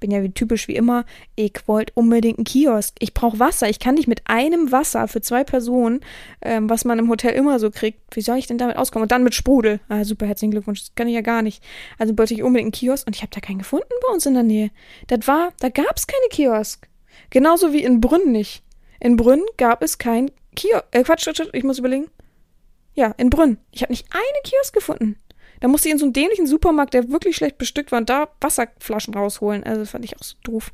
[0.00, 1.04] bin ja wie typisch wie immer.
[1.34, 2.94] Ich wollte unbedingt einen Kiosk.
[2.98, 3.68] Ich brauche Wasser.
[3.68, 6.00] Ich kann nicht mit einem Wasser für zwei Personen,
[6.42, 8.00] ähm, was man im Hotel immer so kriegt.
[8.14, 9.04] Wie soll ich denn damit auskommen?
[9.04, 9.80] Und dann mit Sprudel.
[9.88, 10.80] Ah, super, herzlichen Glückwunsch.
[10.80, 11.62] Das kann ich ja gar nicht.
[11.98, 14.34] Also wollte ich unbedingt einen Kiosk und ich habe da keinen gefunden bei uns in
[14.34, 14.70] der Nähe.
[15.06, 16.88] Das war, da gab es keine Kiosk.
[17.30, 18.62] Genauso wie in Brünn nicht.
[19.00, 20.84] In Brünn gab es kein Kiosk.
[20.90, 22.08] Äh, Quatsch, ich muss überlegen.
[22.94, 23.58] Ja, in Brünn.
[23.72, 25.16] Ich habe nicht einen Kiosk gefunden.
[25.60, 28.28] Da musste ich in so einen dämlichen Supermarkt, der wirklich schlecht bestückt war, und da
[28.40, 29.64] Wasserflaschen rausholen.
[29.64, 30.72] Also fand ich auch so doof.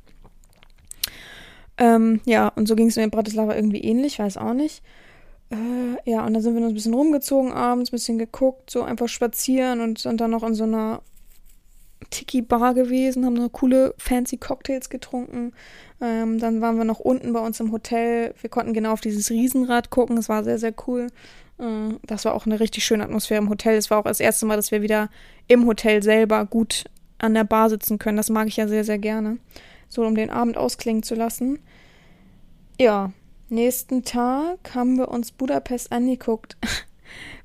[1.78, 4.82] Ähm, ja, und so ging es mir in Bratislava irgendwie ähnlich, weiß auch nicht.
[5.50, 8.82] Äh, ja, und dann sind wir noch ein bisschen rumgezogen abends, ein bisschen geguckt, so
[8.82, 11.02] einfach spazieren und sind dann noch in so einer
[12.10, 15.52] Tiki-Bar gewesen, haben so coole, fancy Cocktails getrunken.
[16.00, 18.34] Ähm, dann waren wir noch unten bei uns im Hotel.
[18.40, 20.16] Wir konnten genau auf dieses Riesenrad gucken.
[20.16, 21.08] Es war sehr, sehr cool.
[21.62, 23.76] Mm, das war auch eine richtig schöne Atmosphäre im Hotel.
[23.76, 25.08] Es war auch das erste Mal, dass wir wieder
[25.46, 26.84] im Hotel selber gut
[27.18, 28.16] an der Bar sitzen können.
[28.16, 29.38] Das mag ich ja sehr, sehr gerne.
[29.88, 31.60] So, um den Abend ausklingen zu lassen.
[32.80, 33.12] Ja,
[33.48, 36.56] nächsten Tag haben wir uns Budapest angeguckt.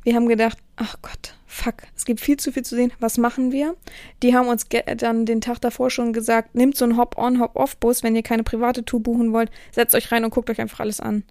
[0.04, 2.94] Wir haben gedacht, ach Gott, fuck, es gibt viel zu viel zu sehen.
[3.02, 3.76] Was machen wir?
[4.24, 8.16] Die haben uns dann den Tag davor schon gesagt, nehmt so einen Hop-on, Hop-off-Bus, wenn
[8.16, 11.24] ihr keine private Tour buchen wollt, setzt euch rein und guckt euch einfach alles an.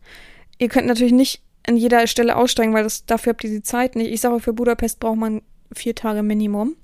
[0.59, 3.97] Ihr könnt natürlich nicht an jeder Stelle aussteigen, weil das, dafür habt ihr die Zeit
[3.97, 4.13] nicht.
[4.13, 5.43] Ich sage, für Budapest braucht man
[5.75, 6.77] vier Tage Minimum.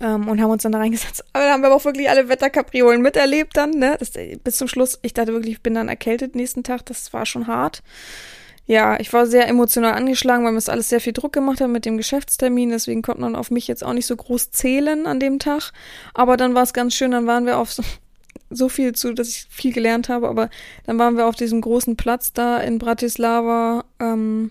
[0.00, 1.24] Ähm, und haben uns dann da reingesetzt.
[1.32, 3.96] Aber da haben wir auch wirklich alle Wetterkapriolen miterlebt dann, ne?
[3.98, 6.84] Das, bis zum Schluss, ich dachte wirklich, ich bin dann erkältet nächsten Tag.
[6.86, 7.82] Das war schon hart.
[8.66, 11.68] Ja, ich war sehr emotional angeschlagen, weil mir das alles sehr viel Druck gemacht hat
[11.68, 12.70] mit dem Geschäftstermin.
[12.70, 15.72] Deswegen konnte man auf mich jetzt auch nicht so groß zählen an dem Tag.
[16.14, 17.82] Aber dann war es ganz schön, dann waren wir auf so,
[18.54, 20.50] so viel zu, dass ich viel gelernt habe, aber
[20.84, 24.50] dann waren wir auf diesem großen Platz da in Bratislava, ähm,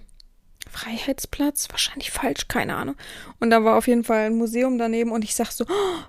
[0.70, 2.96] Freiheitsplatz, wahrscheinlich falsch, keine Ahnung.
[3.40, 6.04] Und da war auf jeden Fall ein Museum daneben und ich sag so, oh,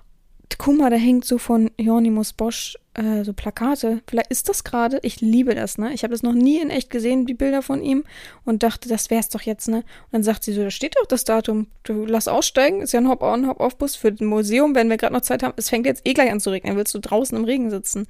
[0.57, 4.01] guck mal, da hängt so von Hieronymus Bosch äh, so Plakate.
[4.07, 4.99] Vielleicht ist das gerade.
[5.01, 5.93] Ich liebe das, ne?
[5.93, 8.03] Ich habe das noch nie in echt gesehen, die Bilder von ihm,
[8.45, 9.77] und dachte, das wär's doch jetzt, ne?
[9.77, 11.67] Und dann sagt sie so, da steht doch das Datum.
[11.83, 15.21] Du lass aussteigen, ist ja ein Hop-on, Hop-off-Bus für ein Museum, wenn wir gerade noch
[15.21, 15.53] Zeit haben.
[15.57, 16.77] Es fängt jetzt eh gleich an zu regnen.
[16.77, 18.07] Willst du draußen im Regen sitzen?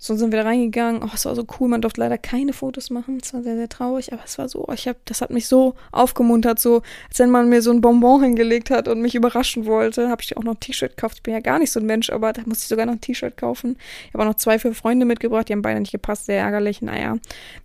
[0.00, 1.02] So sind wir da reingegangen.
[1.02, 1.68] Oh, es war so cool.
[1.68, 3.18] Man durfte leider keine Fotos machen.
[3.20, 4.12] Es war sehr, sehr traurig.
[4.12, 7.48] Aber es war so, ich hab, das hat mich so aufgemuntert, so, als wenn man
[7.48, 10.08] mir so ein Bonbon hingelegt hat und mich überraschen wollte.
[10.08, 11.16] Habe ich auch noch ein T-Shirt gekauft.
[11.16, 13.00] Ich bin ja gar nicht so ein Mensch, aber da musste ich sogar noch ein
[13.00, 13.76] T-Shirt kaufen.
[14.06, 15.48] Ich habe auch noch zwei für Freunde mitgebracht.
[15.48, 16.26] Die haben beide nicht gepasst.
[16.26, 16.80] Sehr ärgerlich.
[16.80, 17.16] Naja,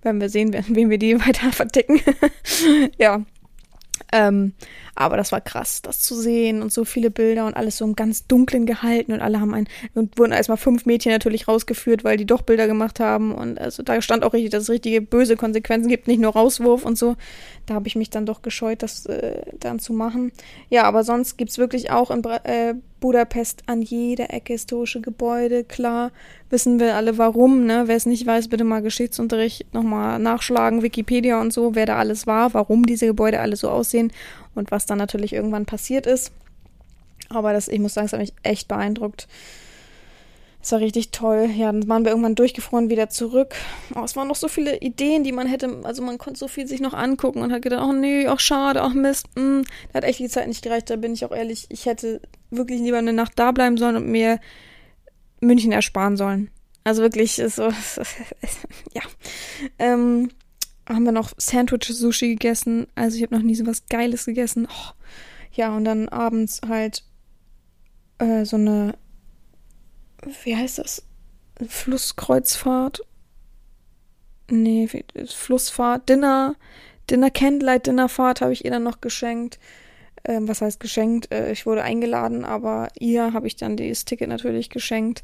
[0.02, 2.02] werden wir sehen, wem wir die weiter verticken.
[2.98, 3.22] ja.
[4.12, 4.54] Ähm,
[4.96, 7.96] aber das war krass, das zu sehen und so viele Bilder und alles so im
[7.96, 12.18] ganz Dunklen gehalten und alle haben ein, und wurden erstmal fünf Mädchen natürlich rausgeführt, weil
[12.18, 15.36] die doch Bilder gemacht haben und also da stand auch richtig, dass es richtige böse
[15.36, 17.16] Konsequenzen gibt, nicht nur Rauswurf und so.
[17.66, 20.32] Da habe ich mich dann doch gescheut, das äh, dann zu machen.
[20.70, 25.66] Ja, aber sonst gibt's wirklich auch in Bra äh, Budapest an jeder Ecke historische Gebäude.
[25.66, 26.12] Klar,
[26.50, 27.84] wissen wir alle warum, ne?
[27.88, 32.28] Wer es nicht weiß, bitte mal Geschichtsunterricht nochmal nachschlagen, Wikipedia und so, wer da alles
[32.28, 34.14] war, warum diese Gebäude alle so aussehen
[34.56, 36.32] und was dann natürlich irgendwann passiert ist.
[37.30, 39.28] Aber das, ich muss sagen, es hat mich echt beeindruckt.
[40.62, 41.50] Es war richtig toll.
[41.54, 43.54] Ja, dann waren wir irgendwann durchgefroren wieder zurück.
[43.96, 46.68] Oh, es waren noch so viele Ideen, die man hätte, also man konnte so viel
[46.68, 49.28] sich noch angucken und hat gedacht, oh nee, auch schade, ach Mist.
[49.36, 49.42] Mh.
[49.42, 49.64] Hm.
[49.92, 51.66] Da hat echt die Zeit nicht gereicht, da bin ich auch ehrlich.
[51.70, 54.40] Ich hätte wirklich lieber eine Nacht da bleiben sollen und mir
[55.42, 56.50] München ersparen sollen.
[56.86, 57.64] Also wirklich, so,
[58.94, 59.02] ja.
[59.80, 60.30] Ähm,
[60.88, 62.88] haben wir noch Sandwich-Sushi gegessen.
[62.96, 64.68] Also ich habe noch nie so was Geiles gegessen.
[64.70, 64.92] Oh.
[65.54, 67.04] Ja, und dann abends halt
[68.18, 68.96] äh, so eine,
[70.44, 71.04] wie heißt das?
[71.66, 73.02] Flusskreuzfahrt.
[74.50, 74.90] Nee,
[75.26, 76.56] Flussfahrt, Dinner,
[77.10, 79.60] Dinner Candlelight Dinnerfahrt habe ich ihr dann noch geschenkt.
[80.26, 81.32] Ähm, was heißt geschenkt?
[81.32, 85.22] Äh, ich wurde eingeladen, aber ihr habe ich dann das Ticket natürlich geschenkt.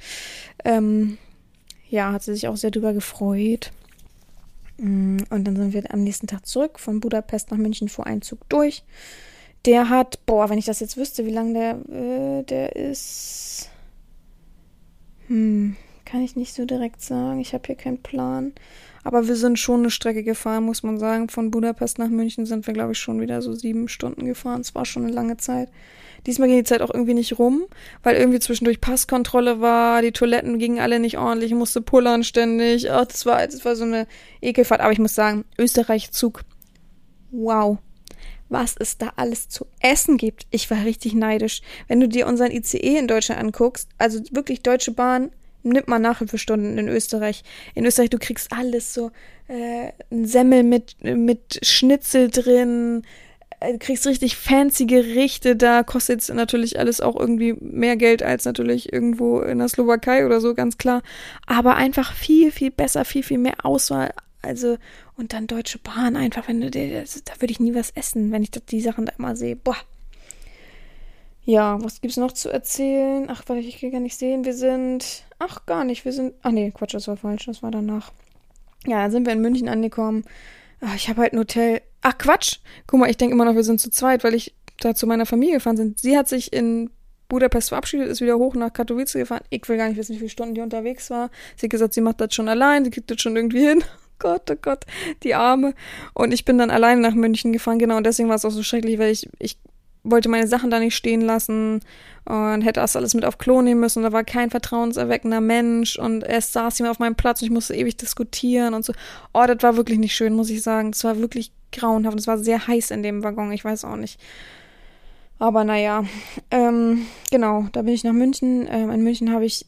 [0.64, 1.18] Ähm,
[1.90, 3.72] ja, hat sie sich auch sehr drüber gefreut.
[4.80, 8.48] Mm, und dann sind wir am nächsten Tag zurück von Budapest nach München vor Einzug
[8.50, 8.84] durch.
[9.66, 13.70] Der hat, boah, wenn ich das jetzt wüsste, wie lang der, äh, der ist.
[15.28, 15.76] Hm,
[16.06, 17.40] Kann ich nicht so direkt sagen.
[17.40, 18.54] Ich habe hier keinen Plan.
[19.04, 21.30] Aber wir sind schon eine Strecke gefahren, muss man sagen.
[21.30, 24.62] Von Budapest nach München sind wir, glaube ich, schon wieder so sieben Stunden gefahren.
[24.62, 25.70] Es war schon eine lange Zeit.
[26.26, 27.64] Diesmal ging die Zeit auch irgendwie nicht rum,
[28.04, 32.92] weil irgendwie zwischendurch Passkontrolle war, die Toiletten gingen alle nicht ordentlich, ich musste pullern ständig.
[32.92, 34.08] Ach, das war, das war so eine
[34.42, 34.82] Ekelfahrt.
[34.82, 36.42] Aber ich muss sagen, Österreich-Zug.
[37.32, 37.78] Wow.
[38.50, 40.48] Was es da alles zu essen gibt.
[40.50, 41.62] Ich war richtig neidisch.
[41.88, 45.32] Wenn du dir unseren ICE in Deutschland anguckst, also wirklich Deutsche Bahn,
[45.64, 47.44] nimmt man Nachhilfestunden in Österreich.
[47.76, 49.12] In Österreich, du kriegst alles so,
[49.48, 53.04] äh, ein Semmel mit, mit Schnitzel drin,
[53.80, 59.42] kriegst richtig fancy Gerichte, da kostet natürlich alles auch irgendwie mehr Geld als natürlich irgendwo
[59.42, 61.02] in der Slowakei oder so, ganz klar.
[61.46, 64.14] Aber einfach viel, viel besser, viel, viel mehr Auswahl.
[64.42, 64.78] Also,
[65.18, 68.44] und dann Deutsche Bahn einfach, wenn du dir, da würde ich nie was essen, wenn
[68.44, 69.56] ich die Sachen da immer sehe.
[69.58, 69.76] Boah.
[71.44, 73.26] Ja, was gibt's noch zu erzählen?
[73.30, 74.46] Ach, warte, ich kann gar nicht sehen.
[74.46, 75.24] Wir sind.
[75.40, 76.06] Ach, gar nicht.
[76.06, 76.36] Wir sind.
[76.44, 77.48] Ach nee, Quatsch, das war falsch.
[77.48, 78.12] Das war danach.
[78.86, 80.24] Ja, dann sind wir in München angekommen.
[80.82, 81.82] Ach, ich habe halt ein Hotel.
[82.02, 82.60] Ach, Quatsch.
[82.88, 85.26] Guck mal, ich denke immer noch, wir sind zu zweit, weil ich da zu meiner
[85.26, 85.96] Familie gefahren bin.
[85.98, 86.90] Sie hat sich in
[87.28, 89.44] Budapest verabschiedet, ist wieder hoch nach Katowice gefahren.
[89.50, 91.30] Ich will gar nicht wissen, wie viele Stunden die unterwegs war.
[91.56, 93.84] Sie hat gesagt, sie macht das schon allein, sie kriegt das schon irgendwie hin.
[94.22, 94.84] Oh Gott, oh Gott,
[95.24, 95.74] die Arme.
[96.14, 98.64] Und ich bin dann alleine nach München gefahren, genau, und deswegen war es auch so
[98.64, 99.58] schrecklich, weil ich, ich
[100.12, 101.82] wollte meine Sachen da nicht stehen lassen
[102.26, 104.00] und hätte das alles mit auf Klo nehmen müssen.
[104.00, 107.54] Und da war kein vertrauenserweckender Mensch und erst saß jemand auf meinem Platz und ich
[107.54, 108.94] musste ewig diskutieren und so.
[109.34, 110.92] Oh, das war wirklich nicht schön, muss ich sagen.
[110.92, 113.96] Es war wirklich grauenhaft und es war sehr heiß in dem Waggon, ich weiß auch
[113.96, 114.20] nicht.
[115.40, 116.04] Aber naja,
[116.52, 118.68] ähm, genau, da bin ich nach München.
[118.70, 119.66] Ähm, in München habe ich,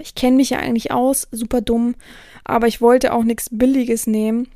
[0.00, 1.94] ich kenne mich ja eigentlich aus, super dumm,
[2.44, 4.48] aber ich wollte auch nichts Billiges nehmen,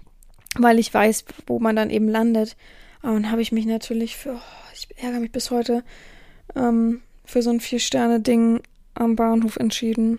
[0.59, 2.57] weil ich weiß, wo man dann eben landet.
[3.03, 5.85] Und habe ich mich natürlich für, oh, ich ärgere mich bis heute,
[6.55, 8.61] ähm, für so ein Vier-Sterne-Ding
[8.95, 10.19] am Bahnhof entschieden.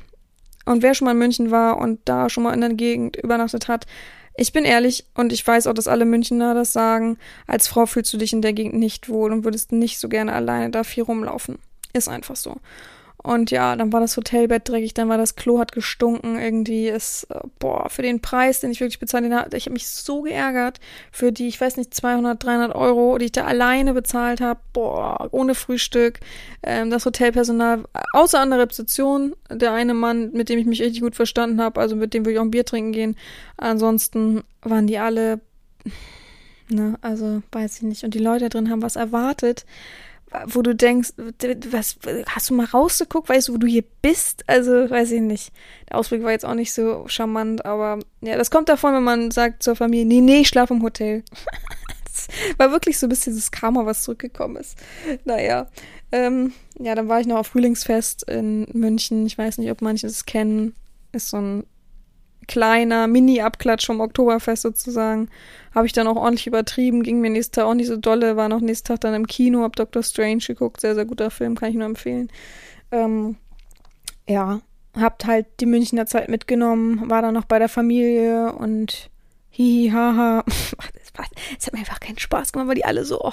[0.65, 3.67] Und wer schon mal in München war und da schon mal in der Gegend übernachtet
[3.67, 3.85] hat,
[4.37, 8.11] ich bin ehrlich und ich weiß auch, dass alle Münchner das sagen, als Frau fühlst
[8.13, 11.03] du dich in der Gegend nicht wohl und würdest nicht so gerne alleine da viel
[11.03, 11.59] rumlaufen.
[11.93, 12.57] Ist einfach so.
[13.25, 16.89] Und ja, dann war das Hotelbett dreckig, dann war das Klo hat gestunken irgendwie.
[16.89, 20.21] Ist, äh, boah, für den Preis, den ich wirklich bezahlt habe, ich habe mich so
[20.21, 20.79] geärgert
[21.11, 24.59] für die, ich weiß nicht, 200, 300 Euro, die ich da alleine bezahlt habe.
[24.73, 26.19] Boah, ohne Frühstück.
[26.61, 31.01] Ähm, das Hotelpersonal, außer an der Rezeption, der eine Mann, mit dem ich mich richtig
[31.01, 33.15] gut verstanden habe, also mit dem würde ich auch ein Bier trinken gehen.
[33.57, 35.41] Ansonsten waren die alle,
[36.69, 38.03] ne, also weiß ich nicht.
[38.03, 39.65] Und die Leute drin haben was erwartet
[40.47, 41.11] wo du denkst,
[41.71, 44.43] was, hast du mal rausgeguckt, weißt du, wo du hier bist?
[44.47, 45.51] Also, weiß ich nicht.
[45.89, 49.31] Der Ausblick war jetzt auch nicht so charmant, aber ja, das kommt davon, wenn man
[49.31, 51.23] sagt zur Familie, nee, nee, ich schlafe im Hotel.
[52.03, 52.27] das
[52.57, 54.77] war wirklich so ein bisschen das Karma, was zurückgekommen ist.
[55.25, 55.67] Naja,
[56.11, 59.25] ähm, ja, dann war ich noch auf Frühlingsfest in München.
[59.25, 60.75] Ich weiß nicht, ob manche es kennen.
[61.11, 61.63] Ist so ein
[62.47, 65.29] kleiner Mini-Abklatsch vom Oktoberfest sozusagen.
[65.73, 68.49] Habe ich dann auch ordentlich übertrieben, ging mir nächsten Tag auch nicht so dolle, war
[68.49, 71.69] noch nächsten Tag dann im Kino, hab Doctor Strange geguckt, sehr, sehr guter Film, kann
[71.69, 72.29] ich nur empfehlen.
[72.91, 73.35] Ähm,
[74.27, 74.61] ja,
[74.95, 79.09] habt halt die Münchner Zeit mitgenommen, war dann noch bei der Familie und
[79.49, 80.43] hihi, haha.
[81.57, 83.31] Es hat mir einfach keinen Spaß gemacht, weil die alle so,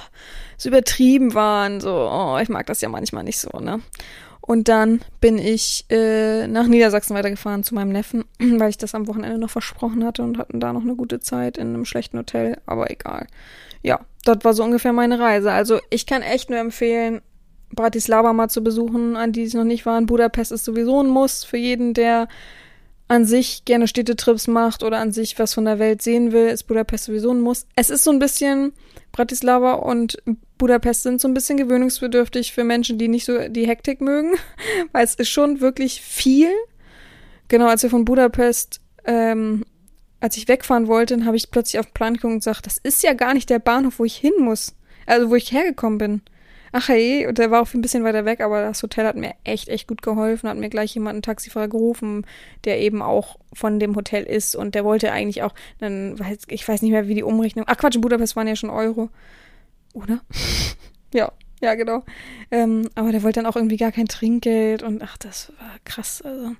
[0.56, 1.80] so übertrieben waren.
[1.80, 3.80] So, oh, ich mag das ja manchmal nicht so, ne?
[4.44, 9.06] Und dann bin ich äh, nach Niedersachsen weitergefahren zu meinem Neffen, weil ich das am
[9.06, 12.58] Wochenende noch versprochen hatte und hatten da noch eine gute Zeit in einem schlechten Hotel,
[12.66, 13.28] aber egal.
[13.82, 15.52] Ja, das war so ungefähr meine Reise.
[15.52, 17.22] Also ich kann echt nur empfehlen,
[17.70, 20.06] Bratislava mal zu besuchen, an die ich noch nicht waren.
[20.06, 22.28] Budapest ist sowieso ein Muss für jeden, der
[23.08, 26.64] an sich gerne Städtetrips macht oder an sich was von der Welt sehen will, ist
[26.64, 27.66] Budapest sowieso ein Muss.
[27.76, 28.72] Es ist so ein bisschen
[29.12, 30.22] Bratislava und
[30.58, 34.34] Budapest sind so ein bisschen gewöhnungsbedürftig für Menschen, die nicht so die Hektik mögen,
[34.92, 36.50] weil es ist schon wirklich viel.
[37.48, 39.64] Genau, als wir von Budapest, ähm,
[40.20, 42.78] als ich wegfahren wollte, dann habe ich plötzlich auf den Plan geguckt und gesagt, das
[42.78, 44.74] ist ja gar nicht der Bahnhof, wo ich hin muss.
[45.04, 46.22] Also wo ich hergekommen bin.
[46.72, 49.34] Ach hey, und der war auch ein bisschen weiter weg, aber das Hotel hat mir
[49.44, 52.26] echt, echt gut geholfen, hat mir gleich jemand einen Taxifahrer gerufen,
[52.64, 56.18] der eben auch von dem Hotel ist und der wollte eigentlich auch, dann,
[56.48, 59.10] ich weiß nicht mehr, wie die Umrechnung, ach Quatsch, in Budapest waren ja schon Euro,
[59.92, 60.22] oder?
[61.14, 62.04] ja, ja, genau.
[62.50, 66.20] Ähm, aber der wollte dann auch irgendwie gar kein Trinkgeld und ach, das war krass.
[66.22, 66.56] Also,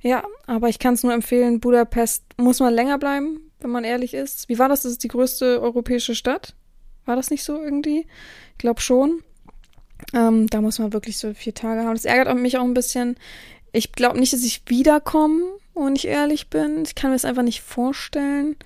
[0.00, 4.12] ja, aber ich kann es nur empfehlen, Budapest muss man länger bleiben, wenn man ehrlich
[4.14, 4.48] ist.
[4.48, 4.82] Wie war das?
[4.82, 6.56] Das ist die größte europäische Stadt.
[7.04, 8.06] War das nicht so irgendwie?
[8.52, 9.22] Ich glaube schon.
[10.14, 11.94] Ähm, da muss man wirklich so vier Tage haben.
[11.94, 13.16] Das ärgert mich auch ein bisschen.
[13.72, 15.42] Ich glaube nicht, dass ich wiederkomme,
[15.74, 16.82] wenn ich ehrlich bin.
[16.84, 18.56] Ich kann mir das einfach nicht vorstellen.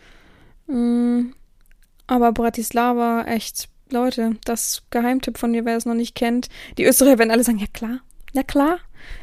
[0.67, 1.35] Mhm.
[2.07, 6.49] Aber Bratislava, echt, Leute, das Geheimtipp von mir, wer es noch nicht kennt.
[6.79, 8.01] Die Österreicher werden alle sagen, ja klar,
[8.33, 8.79] ja klar.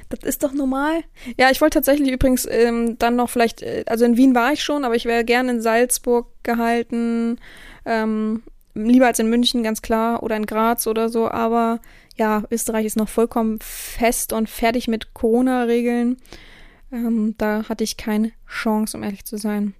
[0.09, 1.03] Das ist doch normal.
[1.37, 4.63] Ja, ich wollte tatsächlich übrigens ähm, dann noch vielleicht, äh, also in Wien war ich
[4.63, 7.39] schon, aber ich wäre gerne in Salzburg gehalten.
[7.85, 8.43] Ähm,
[8.73, 11.29] lieber als in München, ganz klar, oder in Graz oder so.
[11.29, 11.79] Aber
[12.17, 16.17] ja, Österreich ist noch vollkommen fest und fertig mit Corona-Regeln.
[16.91, 19.73] Ähm, da hatte ich keine Chance, um ehrlich zu sein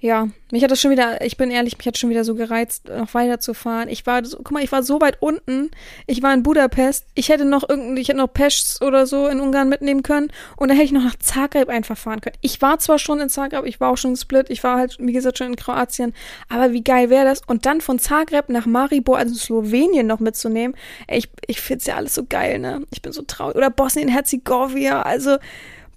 [0.00, 2.88] ja, mich hat das schon wieder, ich bin ehrlich, mich hat schon wieder so gereizt,
[2.88, 3.88] noch weiterzufahren.
[3.88, 5.72] Ich war, so, guck mal, ich war so weit unten.
[6.06, 7.04] Ich war in Budapest.
[7.14, 10.30] Ich hätte noch irgendwie, ich hätte noch Pest oder so in Ungarn mitnehmen können.
[10.56, 12.36] Und dann hätte ich noch nach Zagreb einfach fahren können.
[12.42, 14.96] Ich war zwar schon in Zagreb, ich war auch schon in Split, ich war halt,
[15.00, 16.14] wie gesagt, schon in Kroatien.
[16.48, 17.42] Aber wie geil wäre das?
[17.46, 20.76] Und dann von Zagreb nach Maribor, also Slowenien noch mitzunehmen.
[21.08, 22.82] Ey, ich, ich find's ja alles so geil, ne?
[22.92, 23.56] Ich bin so traurig.
[23.56, 25.38] Oder Bosnien-Herzegowina, also,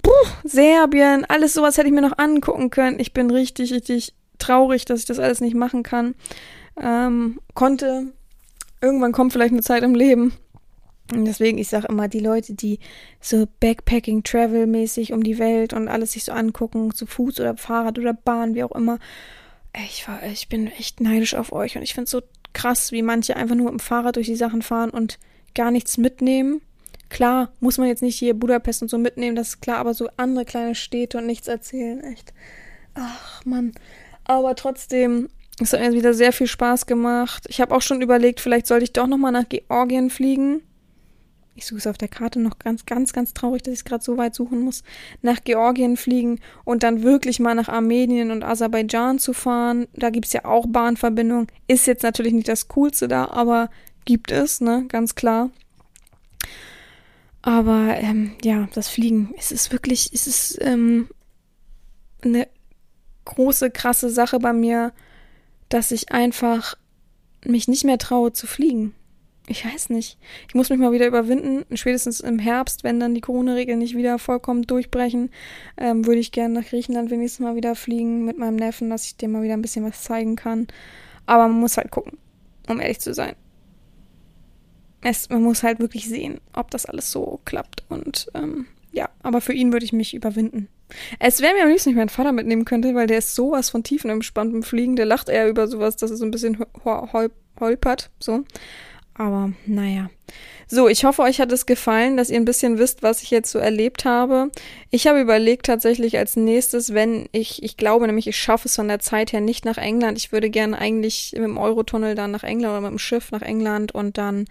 [0.02, 0.12] puh,
[0.44, 3.00] Serbien, alles sowas hätte ich mir noch angucken können.
[3.00, 6.16] Ich bin richtig, richtig traurig, dass ich das alles nicht machen kann.
[6.82, 8.14] Ähm, konnte.
[8.82, 10.34] Irgendwann kommt vielleicht eine Zeit im Leben.
[11.14, 12.80] Und deswegen, ich sage immer, die Leute, die
[13.20, 18.00] so Backpacking, Travel-mäßig um die Welt und alles sich so angucken, zu Fuß oder Fahrrad
[18.00, 18.98] oder Bahn, wie auch immer.
[19.86, 22.22] Ich, war, ich bin echt neidisch auf euch und ich finde es so
[22.54, 25.20] krass, wie manche einfach nur mit dem Fahrrad durch die Sachen fahren und
[25.54, 26.62] gar nichts mitnehmen
[27.12, 30.08] Klar, muss man jetzt nicht hier Budapest und so mitnehmen, das ist klar, aber so
[30.16, 32.34] andere kleine Städte und nichts erzählen, echt.
[32.94, 33.74] Ach, Mann.
[34.24, 35.28] Aber trotzdem,
[35.60, 37.44] es hat mir wieder sehr viel Spaß gemacht.
[37.50, 40.62] Ich habe auch schon überlegt, vielleicht sollte ich doch nochmal nach Georgien fliegen.
[41.54, 44.06] Ich suche es auf der Karte noch ganz, ganz, ganz traurig, dass ich es gerade
[44.06, 44.82] so weit suchen muss.
[45.22, 49.88] Nach Georgien fliegen und dann wirklich mal nach Armenien und Aserbaidschan zu fahren.
[49.94, 51.48] Da gibt es ja auch Bahnverbindungen.
[51.68, 53.70] Ist jetzt natürlich nicht das Coolste da, aber
[54.06, 55.50] gibt es, ne, ganz klar.
[57.42, 61.10] Aber ähm, ja, das Fliegen, es ist wirklich, es ist ähm,
[62.24, 62.48] eine
[63.26, 64.94] große, krasse Sache bei mir,
[65.70, 66.76] dass ich einfach
[67.46, 68.94] mich nicht mehr traue zu fliegen.
[69.48, 70.20] Ich weiß nicht.
[70.48, 71.66] Ich muss mich mal wieder überwinden.
[71.76, 75.32] Spätestens im Herbst, wenn dann die Corona-Regeln nicht wieder vollkommen durchbrechen,
[75.78, 79.18] ähm, würde ich gerne nach Griechenland wenigstens mal wieder fliegen mit meinem Neffen, dass ich
[79.18, 80.68] dem mal wieder ein bisschen was zeigen kann.
[81.26, 82.20] Aber man muss halt gucken,
[82.70, 83.36] um ehrlich zu sein
[85.02, 87.84] es, man muss halt wirklich sehen, ob das alles so klappt.
[87.90, 90.68] Und ähm, ja, aber für ihn würde ich mich überwinden.
[91.20, 93.70] Es wäre mir am liebsten, wenn ich meinen Vater mitnehmen könnte, weil der ist sowas
[93.70, 94.96] von tiefenentspannt beim Fliegen.
[94.96, 98.10] Der lacht eher über sowas, dass er so ein bisschen hol holpert.
[98.20, 98.44] So.
[99.14, 100.10] Aber naja.
[100.68, 103.52] So, ich hoffe, euch hat es gefallen, dass ihr ein bisschen wisst, was ich jetzt
[103.52, 104.50] so erlebt habe.
[104.90, 108.88] Ich habe überlegt tatsächlich als nächstes, wenn ich, ich glaube nämlich, ich schaffe es von
[108.88, 110.18] der Zeit her nicht nach England.
[110.18, 113.42] Ich würde gerne eigentlich mit dem Eurotunnel dann nach England oder mit dem Schiff nach
[113.42, 114.46] England und dann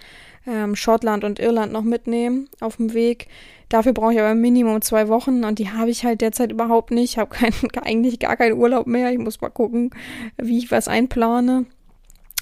[0.46, 3.28] ähm, Schottland und Irland noch mitnehmen auf dem Weg.
[3.70, 7.12] Dafür brauche ich aber Minimum zwei Wochen und die habe ich halt derzeit überhaupt nicht.
[7.12, 9.10] Ich habe kein, eigentlich gar keinen Urlaub mehr.
[9.10, 9.90] Ich muss mal gucken,
[10.36, 11.66] wie ich was einplane.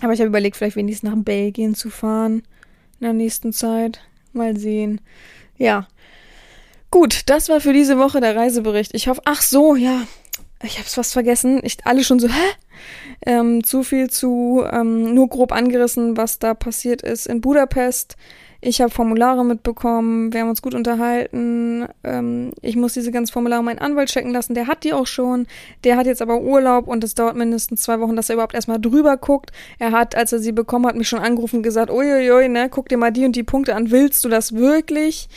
[0.01, 2.43] Aber ich habe überlegt, vielleicht wenigstens nach Belgien zu fahren
[3.01, 4.01] in der nächsten Zeit.
[4.33, 5.01] Mal sehen.
[5.57, 5.89] Ja.
[6.91, 8.95] Gut, das war für diese Woche der Reisebericht.
[8.95, 10.03] Ich hoffe, ach so, ja,
[10.63, 11.61] ich hab's fast vergessen.
[11.63, 12.49] Ich alle schon so, hä?
[13.27, 18.17] Ähm, zu viel zu, ähm, nur grob angerissen, was da passiert ist in Budapest.
[18.61, 21.87] Ich habe Formulare mitbekommen, wir haben uns gut unterhalten.
[22.03, 24.55] Ähm, ich muss diese ganzen Formulare meinen Anwalt checken lassen.
[24.55, 25.47] Der hat die auch schon.
[25.85, 28.81] Der hat jetzt aber Urlaub und es dauert mindestens zwei Wochen, dass er überhaupt erstmal
[28.81, 29.53] drüber guckt.
[29.79, 32.89] Er hat, als er sie bekommen hat, mich schon angerufen und gesagt, uiuiui, ne, guck
[32.89, 33.93] dir mal die und die Punkte an.
[33.93, 35.29] Willst du das wirklich?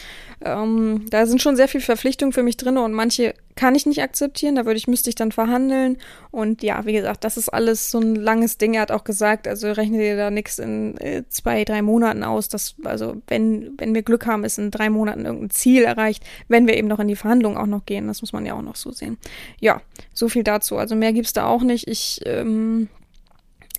[0.44, 4.02] Ähm, da sind schon sehr viele Verpflichtungen für mich drin und manche kann ich nicht
[4.02, 4.56] akzeptieren.
[4.56, 5.98] Da würde ich, müsste ich dann verhandeln.
[6.32, 8.74] Und ja, wie gesagt, das ist alles so ein langes Ding.
[8.74, 12.50] Er hat auch gesagt, also rechne dir da nichts in äh, zwei, drei Monaten aus.
[12.50, 16.66] Das, also wenn, wenn wir Glück haben, ist in drei Monaten irgendein Ziel erreicht, wenn
[16.66, 18.08] wir eben noch in die Verhandlungen auch noch gehen.
[18.08, 19.18] Das muss man ja auch noch so sehen.
[19.60, 19.82] Ja,
[20.14, 20.78] so viel dazu.
[20.78, 21.88] Also mehr gibt's da auch nicht.
[21.88, 22.90] Ich, ähm,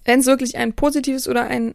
[0.04, 1.74] wenn es wirklich ein positives oder ein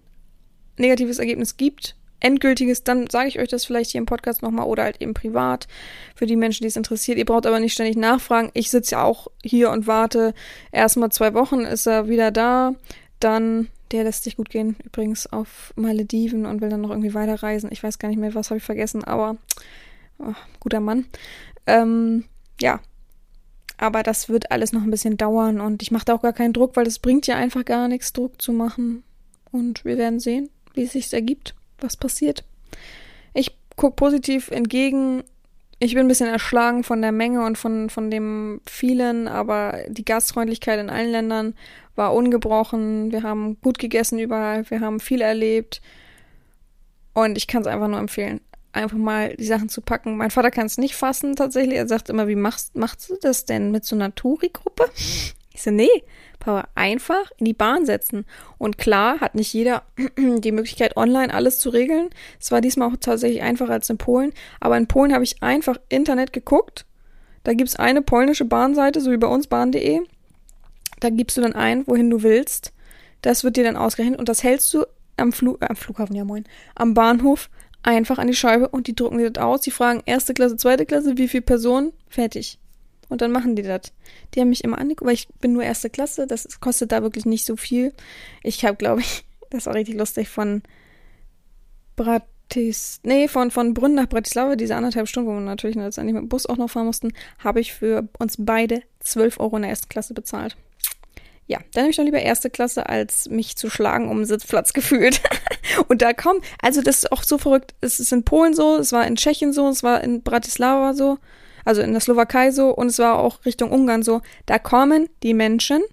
[0.77, 4.83] negatives Ergebnis gibt, endgültiges, dann sage ich euch das vielleicht hier im Podcast nochmal oder
[4.83, 5.67] halt eben privat
[6.15, 7.17] für die Menschen, die es interessiert.
[7.17, 8.49] Ihr braucht aber nicht ständig nachfragen.
[8.53, 10.33] Ich sitze ja auch hier und warte.
[10.71, 12.73] Erstmal zwei Wochen ist er wieder da.
[13.19, 17.71] Dann, der lässt sich gut gehen, übrigens auf Malediven und will dann noch irgendwie weiterreisen.
[17.71, 19.37] Ich weiß gar nicht mehr, was habe ich vergessen, aber
[20.19, 21.05] oh, guter Mann.
[21.65, 22.25] Ähm,
[22.59, 22.79] ja.
[23.79, 26.53] Aber das wird alles noch ein bisschen dauern und ich mache da auch gar keinen
[26.53, 29.03] Druck, weil es bringt ja einfach gar nichts, Druck zu machen.
[29.51, 32.43] Und wir werden sehen, wie es sich ergibt was passiert.
[33.33, 35.23] Ich gucke positiv entgegen.
[35.79, 40.05] Ich bin ein bisschen erschlagen von der Menge und von, von dem vielen, aber die
[40.05, 41.53] Gastfreundlichkeit in allen Ländern
[41.95, 43.11] war ungebrochen.
[43.11, 45.81] Wir haben gut gegessen überall, wir haben viel erlebt.
[47.13, 48.41] Und ich kann es einfach nur empfehlen,
[48.73, 50.17] einfach mal die Sachen zu packen.
[50.17, 51.77] Mein Vater kann es nicht fassen tatsächlich.
[51.77, 54.85] Er sagt immer, wie machst, machst du das denn mit so einer Touri-Gruppe?
[55.53, 55.89] Ich so, nee,
[56.47, 58.25] Papa, einfach in die Bahn setzen.
[58.57, 59.83] Und klar hat nicht jeder
[60.17, 62.09] die Möglichkeit, online alles zu regeln.
[62.39, 64.33] Es war diesmal auch tatsächlich einfacher als in Polen.
[64.59, 66.85] Aber in Polen habe ich einfach Internet geguckt.
[67.43, 70.01] Da gibt es eine polnische Bahnseite, so wie bei uns bahn.de.
[70.99, 72.73] Da gibst du dann ein, wohin du willst.
[73.21, 74.85] Das wird dir dann ausgerechnet und das hältst du
[75.17, 76.45] am, Flu äh, am Flughafen, ja moin,
[76.75, 77.49] am Bahnhof
[77.83, 79.61] einfach an die Scheibe und die drucken dir das aus.
[79.61, 82.59] Die fragen erste Klasse, zweite Klasse, wie viele Personen, fertig.
[83.09, 83.93] Und dann machen die das.
[84.33, 87.25] Die haben mich immer angeguckt, weil ich bin nur erste Klasse, das kostet da wirklich
[87.25, 87.93] nicht so viel.
[88.43, 90.61] Ich habe, glaube ich, das war richtig lustig, von
[91.95, 96.23] Bratis, nee, von, von Brünn nach Bratislava, diese anderthalb Stunden, wo wir natürlich letztendlich mit
[96.23, 99.71] dem Bus auch noch fahren mussten, habe ich für uns beide 12 Euro in der
[99.71, 100.57] ersten Klasse bezahlt.
[101.47, 104.73] Ja, dann habe ich doch lieber erste Klasse, als mich zu schlagen um einen Sitzplatz
[104.73, 105.21] gefühlt.
[105.87, 108.91] und da kommen, also das ist auch so verrückt, es ist in Polen so, es
[108.91, 111.17] war in Tschechien so, es war in Bratislava so,
[111.67, 114.21] also in der Slowakei so und es war auch Richtung Ungarn so.
[114.45, 115.83] Da kommen die Menschen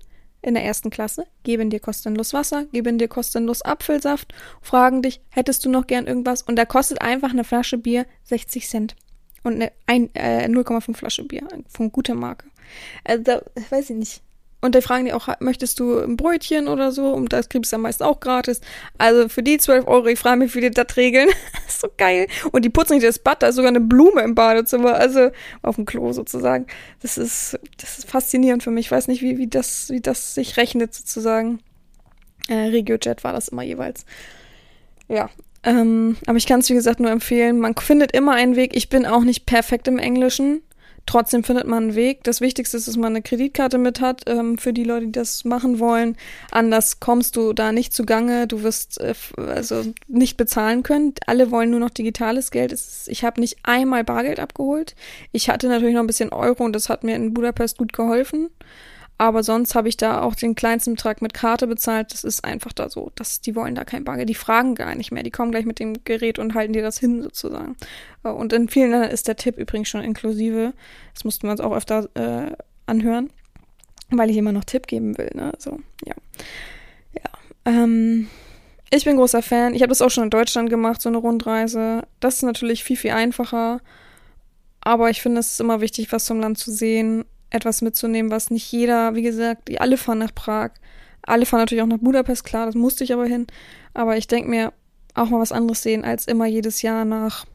[0.40, 5.64] in der ersten Klasse, geben dir kostenlos Wasser, geben dir kostenlos Apfelsaft, fragen dich, hättest
[5.64, 6.42] du noch gern irgendwas?
[6.42, 8.96] Und da kostet einfach eine Flasche Bier 60 Cent.
[9.42, 12.46] Und eine äh, 0,5 Flasche Bier von guter Marke.
[13.02, 14.22] Also da, weiß ich nicht.
[14.64, 17.12] Und da fragen die auch, möchtest du ein Brötchen oder so?
[17.12, 18.62] Und das kriegst du am meisten auch gratis.
[18.96, 21.28] Also für die 12 Euro, ich frage mich, wie die das regeln.
[21.68, 22.28] so geil.
[22.50, 25.74] Und die putzen nicht das Bad, da ist sogar eine Blume im Badezimmer, also auf
[25.74, 26.66] dem Klo sozusagen.
[27.02, 28.86] Das ist, das ist faszinierend für mich.
[28.86, 31.60] Ich weiß nicht, wie, wie das, wie das sich rechnet sozusagen.
[32.48, 34.06] Äh, RegioJet war das immer jeweils.
[35.08, 35.28] Ja,
[35.62, 37.58] ähm, aber ich kann es, wie gesagt, nur empfehlen.
[37.58, 38.74] Man findet immer einen Weg.
[38.74, 40.62] Ich bin auch nicht perfekt im Englischen.
[41.06, 42.24] Trotzdem findet man einen Weg.
[42.24, 45.44] Das Wichtigste ist, dass man eine Kreditkarte mit hat ähm, für die Leute, die das
[45.44, 46.16] machen wollen.
[46.50, 48.46] Anders kommst du da nicht zugange.
[48.46, 51.14] Du wirst äh, also nicht bezahlen können.
[51.26, 52.72] Alle wollen nur noch digitales Geld.
[52.72, 54.94] Ist, ich habe nicht einmal Bargeld abgeholt.
[55.32, 58.48] Ich hatte natürlich noch ein bisschen Euro und das hat mir in Budapest gut geholfen.
[59.16, 62.12] Aber sonst habe ich da auch den kleinsten Betrag mit Karte bezahlt.
[62.12, 63.12] Das ist einfach da so.
[63.14, 64.28] dass die wollen da kein Bargeld.
[64.28, 65.22] Die fragen gar nicht mehr.
[65.22, 67.76] Die kommen gleich mit dem Gerät und halten dir das hin sozusagen.
[68.24, 70.74] Äh, und in vielen Ländern ist der Tipp übrigens schon inklusive.
[71.14, 72.56] Das mussten wir uns auch öfter äh,
[72.86, 73.30] anhören,
[74.10, 75.30] weil ich immer noch Tipp geben will.
[75.34, 75.52] Ne?
[75.58, 76.14] So, ja.
[77.12, 77.30] Ja.
[77.66, 78.28] Ähm,
[78.90, 79.74] ich bin großer Fan.
[79.74, 82.02] Ich habe das auch schon in Deutschland gemacht, so eine Rundreise.
[82.18, 83.80] Das ist natürlich viel, viel einfacher.
[84.80, 88.50] Aber ich finde, es ist immer wichtig, was zum Land zu sehen etwas mitzunehmen, was
[88.50, 90.72] nicht jeder, wie gesagt, alle fahren nach Prag.
[91.22, 93.46] Alle fahren natürlich auch nach Budapest, klar, das musste ich aber hin.
[93.94, 94.72] Aber ich denke mir,
[95.14, 97.46] auch mal was anderes sehen, als immer jedes Jahr nach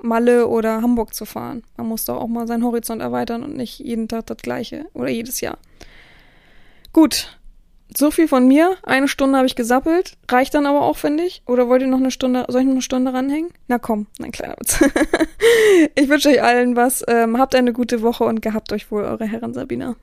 [0.00, 1.62] Malle oder Hamburg zu fahren.
[1.76, 5.08] Man muss doch auch mal seinen Horizont erweitern und nicht jeden Tag das gleiche oder
[5.08, 5.58] jedes Jahr.
[6.92, 7.38] Gut,
[7.96, 8.76] so viel von mir.
[8.82, 10.16] Eine Stunde habe ich gesappelt.
[10.30, 11.42] Reicht dann aber auch, finde ich.
[11.46, 13.50] Oder wollt ihr noch eine Stunde, soll ich noch eine Stunde ranhängen?
[13.68, 14.82] Na komm, ein kleiner Witz.
[15.94, 17.04] ich wünsche euch allen was.
[17.08, 19.96] Ähm, habt eine gute Woche und gehabt euch wohl, eure Herren Sabina.